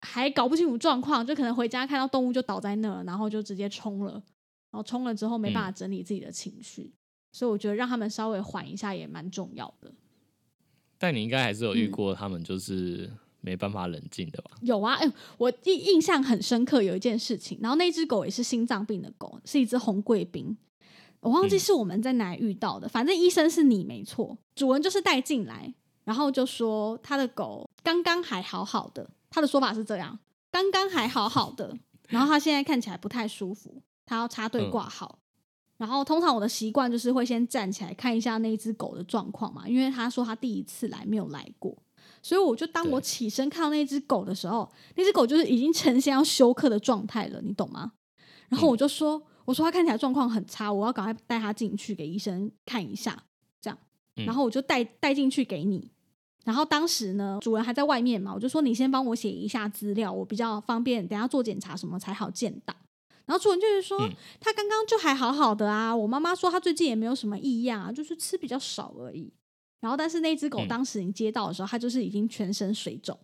[0.01, 6.91] 还搞不清楚状况，就可能回家看到动物就倒在那了，然后就直接冲了，然后冲了之后没办法整理自己的情绪，
[7.33, 9.93] 所以我觉得让他们稍微缓一下也蛮重要的。
[10.97, 11.91] 但你应该还是有遇嗯。
[11.91, 13.11] 过他们就是
[13.45, 14.51] 没办法冷静的吧？
[14.61, 20.57] 有啊，哎、我印印象很深刻，有一件事情，然后那只狗也是心脏病的狗，是一只红贵宾。
[21.19, 25.73] 我忘记嗯是我们在哪里遇到的，反正医生是你没错，主人就是带进来，
[26.03, 30.17] 然后就说他的狗刚刚还好好的，他的说法是这样，
[30.51, 31.77] 刚刚还好好的，
[32.09, 35.19] 然后他现在看起来不太舒服，他要插队嗯挂号。
[35.77, 41.75] 然后通常我的习惯就是会先站起来看一下那只狗的状况嘛，因为他说他第一次来没有来过，
[42.25, 47.91] 所以我就当我起身看到那只狗的时候，那只狗就是已经呈现要休克的状态了，你懂吗？
[48.49, 53.15] 然后我就说，我说它看起来状况很差，我要赶快带它进去给医生看一下，
[53.61, 53.77] 这样，
[54.15, 55.91] 嗯然后我就带带进去给你。
[56.43, 62.73] 然后当时呢，主人还在外面嘛，我就说你先帮我写一下资料，我比较方便，等下做检查什么才好见到。
[63.27, 64.09] 然后主人就是说，嗯
[64.39, 69.31] 他刚刚就还好好的啊，我妈妈说他最近也没有什么异样啊，就是吃比较少而已。
[69.85, 73.15] 然后但是那只狗嗯当时你接到的时候，它就是已经全身水肿，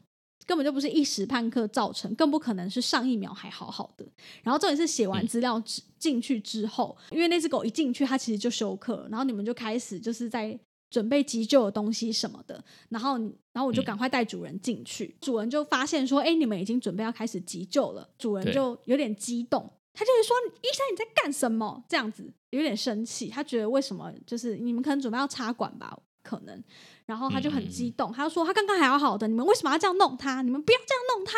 [0.46, 4.06] 根本就不是一时半刻造成，更不可能是上一秒还好好的。
[4.44, 10.56] 然后重点是写完嗯资料之进去之后，因为那只狗一进去，它其实就休克了，然后你们就开始就是在
[10.92, 19.68] 准备急救的东西什么的，然后然后我就嗯赶快带主人进去，主人就发现说，哎，你们已经准备要开始急救了，主人就有点激动。
[19.94, 20.34] 他就是说
[20.64, 26.64] ：“医生你在干什么？”这样子有点生气，他觉得为什么就是你们可能准备要插管吧，可能，
[27.06, 30.42] 然后他就很激动，他就说他刚刚还好好的，你们为什么要这样弄他？
[30.42, 31.38] 你们不要这样弄他，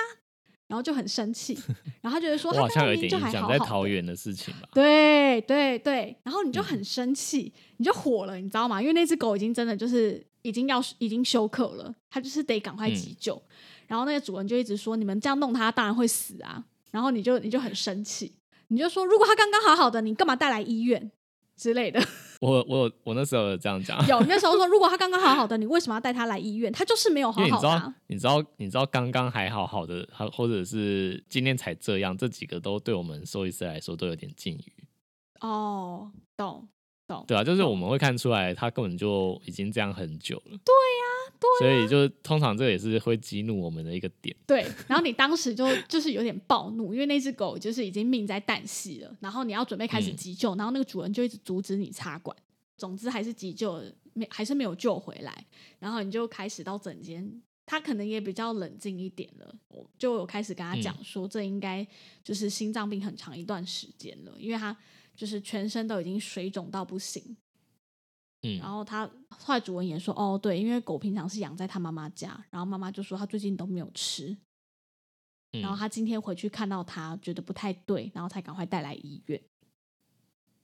[0.68, 1.58] 然后就很生气，
[2.02, 4.68] 然后他觉得说他好像有一刚刚明明就点还好好的，桃园的事情吧。
[4.74, 8.82] 对对对，然后你就嗯很生气，你就火了，你知道吗？
[8.82, 13.42] 因为那只狗已经真的就是已经要已经休克了，它就是得赶快嗯急救。
[13.88, 18.34] 然后那个主人就一直说：“你们这样弄它，当然会死啊！”然后你就你就很生气，
[18.70, 21.12] 你就说：“如果它刚刚好好的，你干嘛带来医院
[21.56, 22.02] 之类的
[22.42, 26.72] 我我我那时候有这样讲？”，有那时候说：“如果他刚刚好好的，你为什么要带他来医院？
[26.72, 34.74] 他就是没有好好的你知道你知道，你知道刚刚还好好的，还或者是今天才这样，这几个都对我们兽医师来说都有点禁语。
[35.42, 36.68] 哦，懂
[37.08, 40.58] 懂，对啊，就是我们会看出来，他根本就已经这样很久了。
[40.64, 40.74] 对
[41.60, 44.36] 所以就通常这也是会激怒我们的一个点。
[44.48, 50.16] 对，然后你当时就就是有点暴怒，因为那只狗就是已经命在旦夕了，然后你要准备开始嗯。
[50.24, 52.38] 急救，然后那个主人就一直阻止你插管，
[52.78, 53.84] 总之还是急救
[54.14, 55.46] 没还是没有救回来，
[55.80, 61.86] 然后你就开始到整间，他可能也比较冷静一点了，我就有开始跟他讲说，这应该
[62.24, 64.78] 就是心脏病很长一段时间了，因为他
[65.16, 67.36] 就是全身都已经水肿到不行，
[68.44, 74.38] 嗯然后他后来主人也说，哦，对，因为狗平常是养在他妈妈家，然后妈妈就说他最近都没有吃，
[75.52, 79.42] 然后嗯他今天回去看到他觉得不太对，然后才赶快带来医院。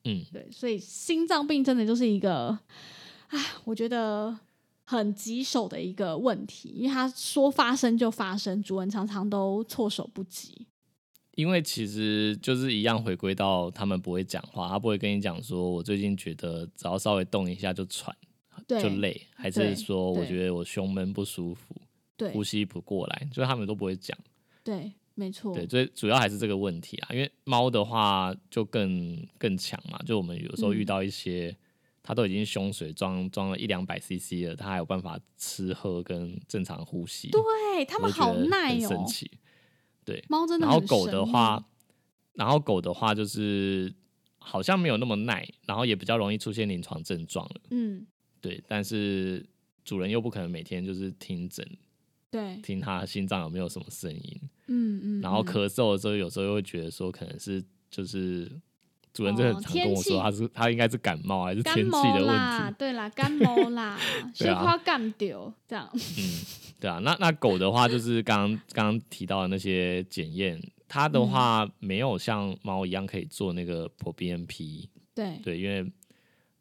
[0.04, 2.58] 嗯，对，所以心脏病真的就是一个，
[3.28, 4.38] 唉，我觉得
[4.86, 10.68] 很棘手的一个问题，因为他说发生就发生，主人常常都措手不及。
[11.36, 18.16] 因为其实就是一样回归到他们不会讲话，他不会跟你讲说，我最近觉得只要稍微动一下就喘
[18.68, 21.76] 对，就累，还是说我觉得我胸闷不舒服，
[22.18, 24.18] 对呼吸不过来，就是他们都不会讲。
[24.64, 31.56] 对，没错，对，最主要还是这个问题啊，因为猫的话就更更强嘛，就我们有时候遇嗯到一些，
[32.04, 39.32] 它都已经胸水装装了一两百 CC 了，它还有办法吃喝跟正常呼吸，对他们好耐哦神，奇。
[40.10, 41.64] 对，猫真的很然后狗的话，
[42.34, 43.94] 然后狗的话就是
[44.40, 47.62] 好像没有那么耐，然后也比较容易出现临床症状了。
[47.70, 48.08] 嗯，
[48.42, 49.46] 对，但是
[49.86, 51.64] 主人又不可能每天就是听诊，
[52.32, 58.52] 对，听他心脏有没有什么声音，嗯嗯，然后嗯咳嗽的时候，有时候又会觉得说可能是就是
[59.20, 63.98] 主人真的常跟我说他是他应该是感冒还是天气的问啦，题，对啦，感冒啦，
[64.38, 64.54] 对啊。
[64.54, 66.00] 水花干掉这样，嗯，
[66.80, 70.58] 对啊，那那狗的话就是刚刚刚刚提到的那些检验，
[70.88, 75.86] 它的话嗯没有像猫一样可以做那个 ProBNP，对，对，因为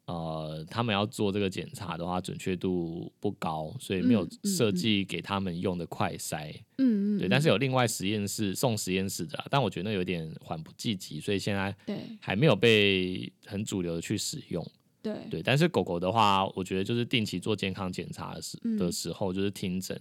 [0.09, 6.49] 呃，他们要做这个检查的话，准确度不高，所以没有设计给他们用的快筛。
[6.79, 11.99] 嗯嗯，对，但是有另外实验室送实验室的啦，但我觉得那有点缓不济急，所以现在对。
[12.19, 14.65] 还没有被很主流的去使用。
[15.03, 15.13] 对。
[15.29, 18.75] 对，但是狗狗的话，我觉得就是定期做健康检查的时、嗯。
[18.79, 19.95] 的时候，就是听诊，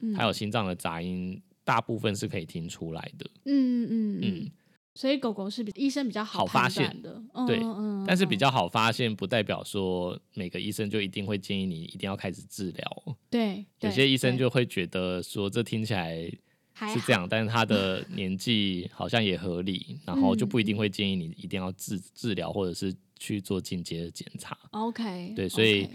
[0.00, 0.14] 嗯。
[0.14, 3.24] 还有心脏的杂音，大部分是可以听出来的。
[3.46, 4.20] 嗯嗯嗯。
[4.20, 4.50] 嗯，
[4.94, 7.58] 所以狗狗是比医生比较好发现的，嗯对
[8.06, 13.16] 但是比嗯较好发现，不代表说每个医生就一定会建议你一定要开始治疗。
[13.28, 24.56] 对，有些医生就会觉得说这听起来是这样，但是他的年纪好像也合理，然后就不一嗯定会建议你一定要治治疗或者是去做进阶的检查。
[24.70, 25.88] OK，对所以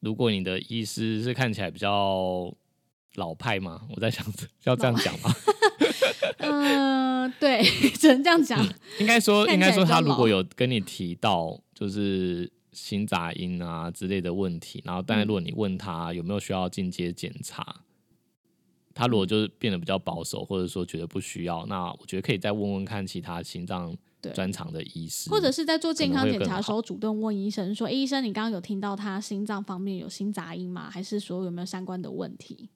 [0.00, 2.52] 如果你的医师是看起来比较
[3.14, 4.26] 老派嘛，我在想
[4.64, 5.30] 要这样讲吗？
[6.38, 7.62] 嗯，对，
[7.94, 8.64] 只能这样讲。
[8.98, 17.82] 应该说，看应该说他如果有跟你提到就是心杂音啊之类的问题，然后但是嗯如果你问他有没有需要进阶检查，
[18.94, 30.90] 他如果就是变得比较保守，或者说觉得不需要，那我觉得可以再问问看其他心脏对专长的医师，或者是在做健康检查的时候，主动问医生说：“诶医生，你刚刚有听到他心脏方面有心杂音吗？
[30.90, 32.68] 还是说有没有相关的问题？”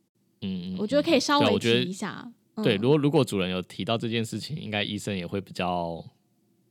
[0.43, 2.31] 嗯，嗯我觉得可以稍微提一下。
[2.59, 2.63] 嗯。
[2.63, 6.05] 对，如果如果主人有提到这件事情，应该医生也会比较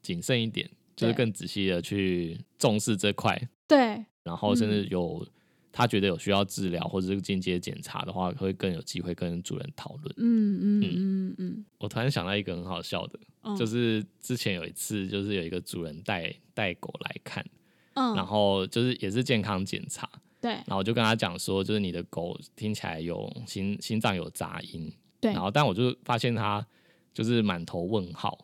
[0.02, 4.06] 谨慎一点，就是更仔细的去重视这块，对。
[4.24, 4.88] 然后甚至嗯。
[4.92, 5.28] 有、
[5.72, 10.16] 他觉得有需要治疗或者是进阶检查的话，会更有机会跟主人讨论。
[10.18, 10.82] 嗯嗯。
[10.82, 11.66] 嗯嗯。
[11.78, 17.46] 我突然想到一个很好笑的，嗯，就是之前有一次，就是有一个主人带带狗来看，
[17.94, 20.10] 嗯，然后就是也是健康检查，
[20.42, 20.52] 对。
[20.52, 26.66] 然后我就跟他讲说，就是你的狗听起来有心心脏有杂音，对然后但我就发现他
[27.14, 28.38] 就是满头问号，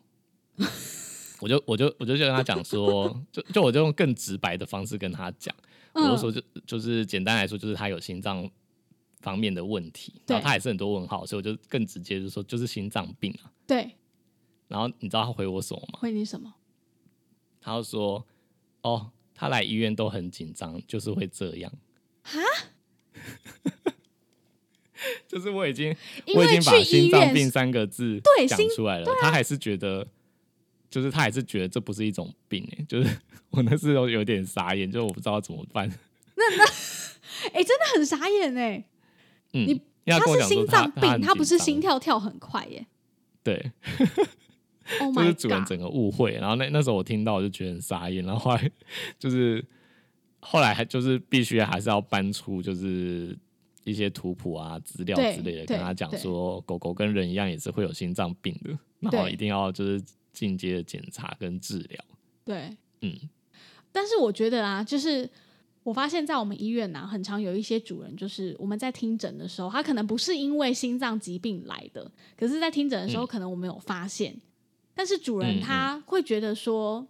[1.40, 5.54] 我就我就我就就跟他讲说，就就我就用更直白的方式跟他讲，
[5.92, 8.48] 我就嗯说就就是简单来说，就是他有心脏
[9.20, 13.52] 方面的问题，然后他也是很多问号，所以我就更直接就说就是心脏病啊。
[13.66, 13.96] 对，
[14.68, 15.98] 然后你知道他回我什么吗？
[16.00, 16.54] 回你什么？
[17.60, 18.26] 他就说
[18.82, 21.72] 哦，他来医院都很紧张，就是会这样。
[22.22, 22.40] 哈，
[25.28, 25.94] 就是我已经
[26.24, 30.06] 因我已经把心脏病三个字讲出来了，他还是觉得，
[30.90, 33.08] 就是他还是觉得这不是一种病哎、就是
[33.50, 35.88] 我那时候有点傻眼，就我不知道怎么办。
[36.36, 36.64] 那那
[37.52, 38.84] 哎、真的很傻眼 哎、
[39.52, 42.86] 嗯，他是心脏病，很他不是心跳跳很快耶。
[43.42, 43.70] 对
[45.00, 46.32] ，Oh 就是主人整个误会。
[46.32, 48.70] 然后那那时候我听到我就觉得很傻眼，然后后来
[49.18, 49.64] 就是
[50.40, 53.36] 后来还就是必须还是要搬出就是
[53.84, 62.04] 一些图谱啊资料之类的，跟他讲对说狗狗跟人一样也是会有心脏病的，然后一定要就是进阶的检查跟治疗。
[62.44, 63.14] 对，嗯，
[63.92, 65.28] 但是我觉得啊，就是
[65.82, 74.34] 我发现，在我们医院啊、很常有一些主人，就是我们在听诊的时候，他可能不是因为心脏疾病来的，可是在听诊的时候，嗯可能我们有发现，
[74.94, 77.06] 但是主人嗯他会觉得说。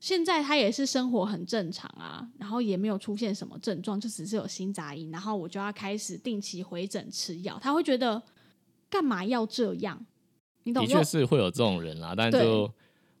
[0.00, 7.58] 现在他也是生活很正常啊，然后也没有出现什么症状，就只是有心杂音，然后我就要开始定期回诊吃药。
[7.62, 8.20] 他会觉得
[8.88, 10.06] 干嘛要这样？
[10.62, 12.72] 你懂就的确是会有这种人啦，但就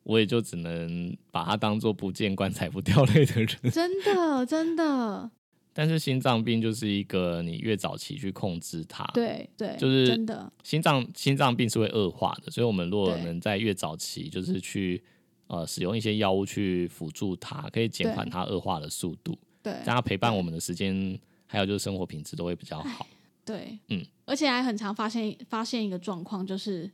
[0.02, 3.48] 我也就只能把他当做不见棺材不掉泪的人。
[3.70, 5.30] 真的真的，
[5.74, 15.02] 但是心脏病就是一个你越早期去控制它，对对，就是真的，心脏心脏病是会恶化的，所以我们如果能在越早期就是去
[15.50, 23.04] 呃使用一些药物去辅助它，可以减缓它恶化的速度，对，让它陪伴我们的时间还有就是生活品质都会比较好。
[23.44, 26.88] 对，嗯，而且还很常发现发现一个状况，就是，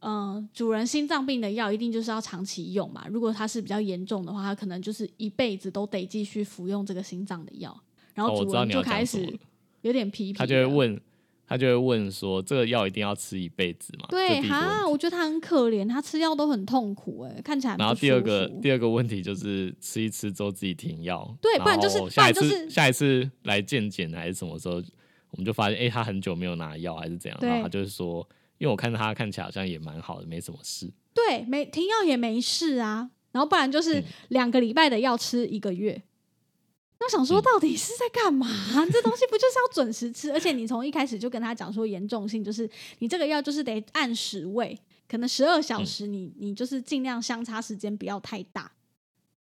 [0.00, 3.06] 嗯、主人心脏病的药一定就是要长期用嘛。
[3.08, 7.74] 如果它是比较严重的话，他可能就是一辈子都得继续服用这个心脏的药。
[8.14, 9.38] 然哦，后主人就开始
[9.80, 11.00] 有点皮皮，他就会，问，
[11.46, 14.06] 他就会问说，这个药一定要吃一辈子吗？
[14.08, 24.82] 对哈，我觉得他很可怜，他吃药都很痛苦、哎，看起来然后第二个第二个问题就是吃一吃之后自己停药，对不然就是下一次、下一次来健检还是什么时候，
[25.30, 28.26] 我们就发现哎、诶他很久没有拿药还是怎样，然后他就是说，
[28.58, 30.92] 因为我看他看起来好像也蛮好的，没什么事。
[31.14, 33.10] 对，没停药也没事啊。
[33.32, 36.02] 然后不然就是嗯两个礼拜的药吃一个月，
[36.98, 38.46] 那我想说，嗯到底是在干嘛？
[38.92, 40.32] 这东西不就是要准时吃？
[40.32, 42.68] 而且你从一开始就跟他讲说严重性，就是
[43.00, 44.78] 你这个药就是得按时喂，
[45.08, 48.70] 可能十二小嗯时你，你就是尽量相差时间不要太大。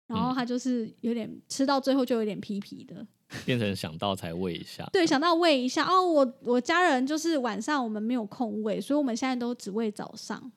[0.07, 3.07] 然后嗯他就是有点吃到最后就有点皮皮的，
[3.47, 4.87] 变成想到才喂一下。
[4.93, 10.53] 对，想到喂一下哦，我我家人就是晚上我们没有空喂，所以我们现在都只喂早上。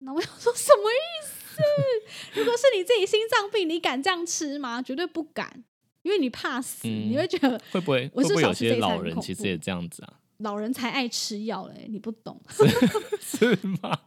[0.00, 1.62] 那我想说什么意思？
[2.40, 4.82] 如果是你自己心脏病，你敢这样吃吗？
[4.82, 5.64] 绝对不敢，
[6.02, 10.14] 因为你怕死，嗯你会觉得会不会我是会不会有些老人其实也这样子啊？
[10.38, 12.40] 老人才爱吃药嘞，你不懂。
[13.20, 14.00] 是吗？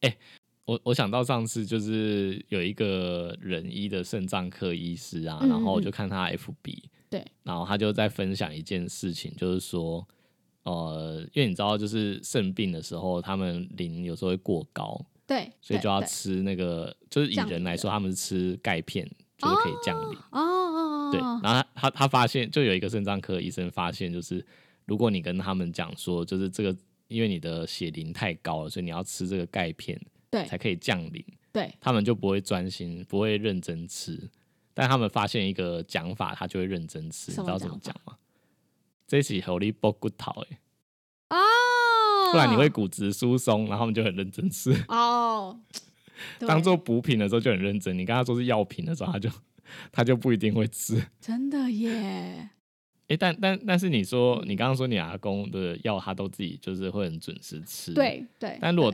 [0.00, 0.16] 哎、
[0.64, 10.06] 我我想到上次就是有一个人医的肾脏科医师啊，嗯然后我嗯就看他 FB，对，然后他就在分享一件事情，就是说，
[10.62, 19.06] 呃，因为你知道，就是肾病的时候，他们磷有时候会过高，对，所以就要吃那个，就是以人来说，他们是吃钙片，
[19.38, 20.18] 就是可以降磷。
[20.30, 24.44] 哦哦哦，对，哦然后他他他发现，就有一个肾脏科医生发现，就是
[24.84, 26.76] 如果你跟他们讲说，就是这个，
[27.06, 34.28] 因为你的血磷太高了，所以你要吃这个钙片对才可以降磷，对，他们就不会专心，不会认真吃。
[34.74, 38.16] 但他们发现一个讲法，他就会认真吃，你知道怎么讲讲吗？
[39.06, 40.60] 这是合力剥骨头哎，
[41.30, 44.70] 哦，不然你会骨质疏松，然后他们就很认真吃。
[44.88, 45.80] 哦，对
[46.40, 49.30] 当做补品的时候就很认真，你跟他说是药品的时候，他就
[49.92, 51.02] 他就不一定会吃。
[51.20, 52.50] 真的耶，
[53.08, 57.92] 哎、但但但是你说你刚刚说你阿公的药，他都自己就是会很准时吃。。
[57.94, 58.58] 对对。
[58.60, 58.92] 但如果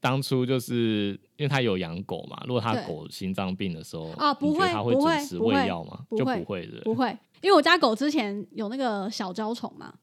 [0.00, 6.04] 当初就是因为他有养狗嘛，如果他狗心脏病的时候，啊不会他会准时喂药吗？
[6.10, 6.80] 就不会不会的。
[6.82, 9.94] 不会，因为我家狗之前有那个小焦虫嘛，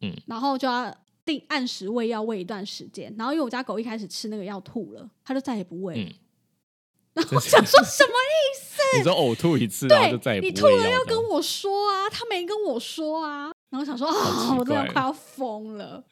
[0.00, 6.00] 嗯，然后就要定按时喂药喂一段时间，然后因为我家狗一开始吃那个药吐了，它就再也不喂了。
[6.00, 6.14] 嗯
[7.16, 11.02] 然后我想说什么意思你说呕吐一次，然后就再也你不喂吐了要。
[11.06, 13.50] 跟我说啊，他没跟我说啊。
[13.70, 16.04] 然后想说啊，好奇我真的快要疯了。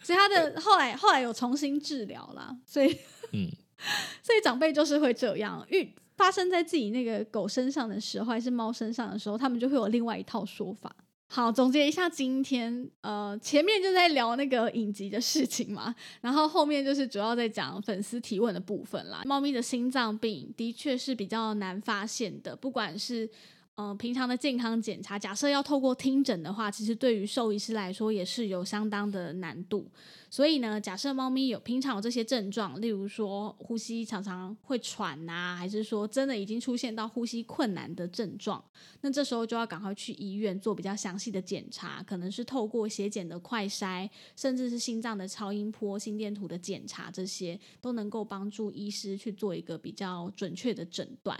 [0.00, 2.88] 所以他的后来后来有重新治疗啦，所以
[3.32, 3.50] 嗯，
[4.24, 10.90] 所以长辈就是会这样，遇发生在自己那个狗身上的时候，还是猫身上的时候，他们就会有另外一套说法。
[11.28, 19.22] 好，总结一下今天，呃，前面就在聊那个影集的事情嘛，然后后面就是主要在讲粉丝提问的部分啦。
[19.26, 23.28] 猫咪的心脏病的确是比较难发现的，不管是
[23.76, 29.86] 呃平常的健康检查，假设要透过听诊的话，其实对于兽医师来说也是有相当的难度。
[30.30, 38.64] 所以呢，假设猫咪有平常有这些症状，例如说呼吸常常会喘呐、还是说真的已经出现到呼吸困难的症状，
[39.02, 51.38] 那这时候就要赶快去医院做比较详细的检查，可能是透过血检的快筛，甚至是心脏的超音波、心电图的检查，这些都能够帮助医师去做一个比较准确的诊断。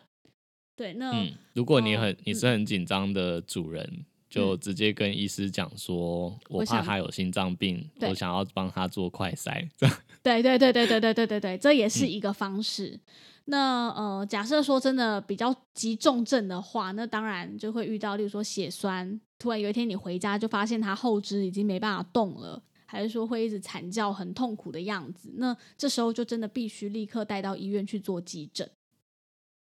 [0.76, 9.66] 对，那、嗯，如果你哦很你是很紧张的主人，就直接跟医师讲说，我我怕他有心脏病，对我想要帮他做快筛，
[10.22, 13.00] 对对对对对对对对对，这也嗯是一个方式。
[13.46, 28.68] 那呃，假设说真的比较急重症的话，那当然就会遇到，例如说血栓，突然有一天你回家就发现他后肢已经没办法动了，还是说会一直惨叫、很痛苦的样子，那这时候就真的必须立刻带到医院去做急诊。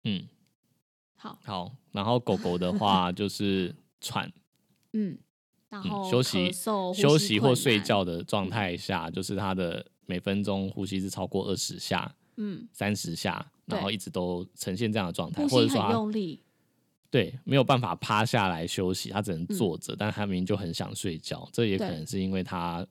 [0.04, 0.28] 嗯。
[1.22, 4.28] 好，好，然后狗狗的话就是喘，
[4.94, 5.16] 嗯，
[5.70, 16.42] 然嗯后休息、休息或睡，觉的状态下，就是它的每分钟呼吸是超过二十下、嗯，三十下，然后一直都呈现这样的状态，或者说它用力，
[17.12, 22.84] 对没有办法趴下来休息，他只能嗯坐着，但他明明就很想睡觉，这也可能是因为他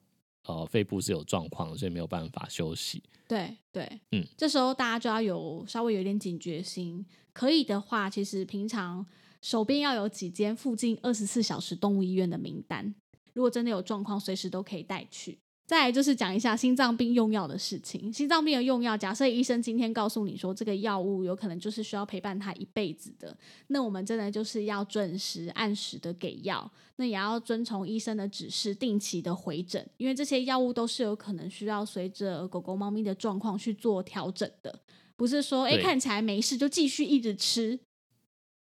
[0.45, 3.03] 呃肺部是有状况，所以没有办法休息。
[3.27, 7.05] 对对，嗯，这时候大家就要有稍微有点警觉心。
[7.33, 9.07] 可以的话，其实平常
[9.41, 12.95] 手边要有几间附近二十四小时动物医院的名单，
[13.33, 15.39] 如果真的有状况，随时都可以带去。
[15.67, 18.13] 再来就是讲一下心脏病用药的事情。
[18.13, 34.77] 心脏病的用药，假设医生今天告诉你说这个药物有可能就是需要陪伴他一辈子的，那我们真的就是要准时按时的给药，那也要遵从医生的指示，定期的回诊，因为这些药物都是有可能需要随着狗狗、猫咪的状况去做调整的，
[35.21, 37.79] 不是说哎看起来没事就继续一直吃。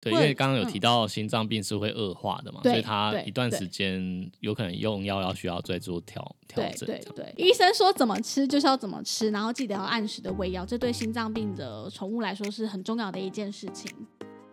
[0.02, 6.88] 对，因会为刚刚有嗯提到心脏病是会恶化的嘛，对所以它对对一段时间有可能用药要需要再做调调整。
[6.88, 13.92] 这样对对，医生说怎么吃就是要怎么吃，然后记得要按时的喂药，这对心脏病的宠物来说是很重要的一件事情。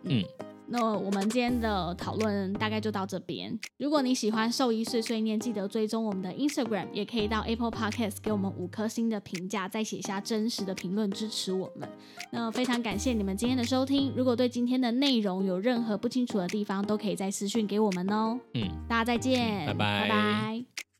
[0.03, 0.23] 嗯，
[0.69, 3.57] 那我们今天的讨论大概就到这边。
[3.77, 11.87] 如果你喜欢兽医碎碎念，记得追踪我们的 Instagram，也可以到 Apple Podcast 给我们五颗星的评价，再写下真实的评论支持我们。
[12.31, 14.13] 那非常感谢你们今天的收听。
[14.15, 18.39] 如果对今天的内容有任何不清楚的地方，都可以在私讯给我们哦。
[18.53, 20.96] 嗯，大家再见，拜拜拜拜。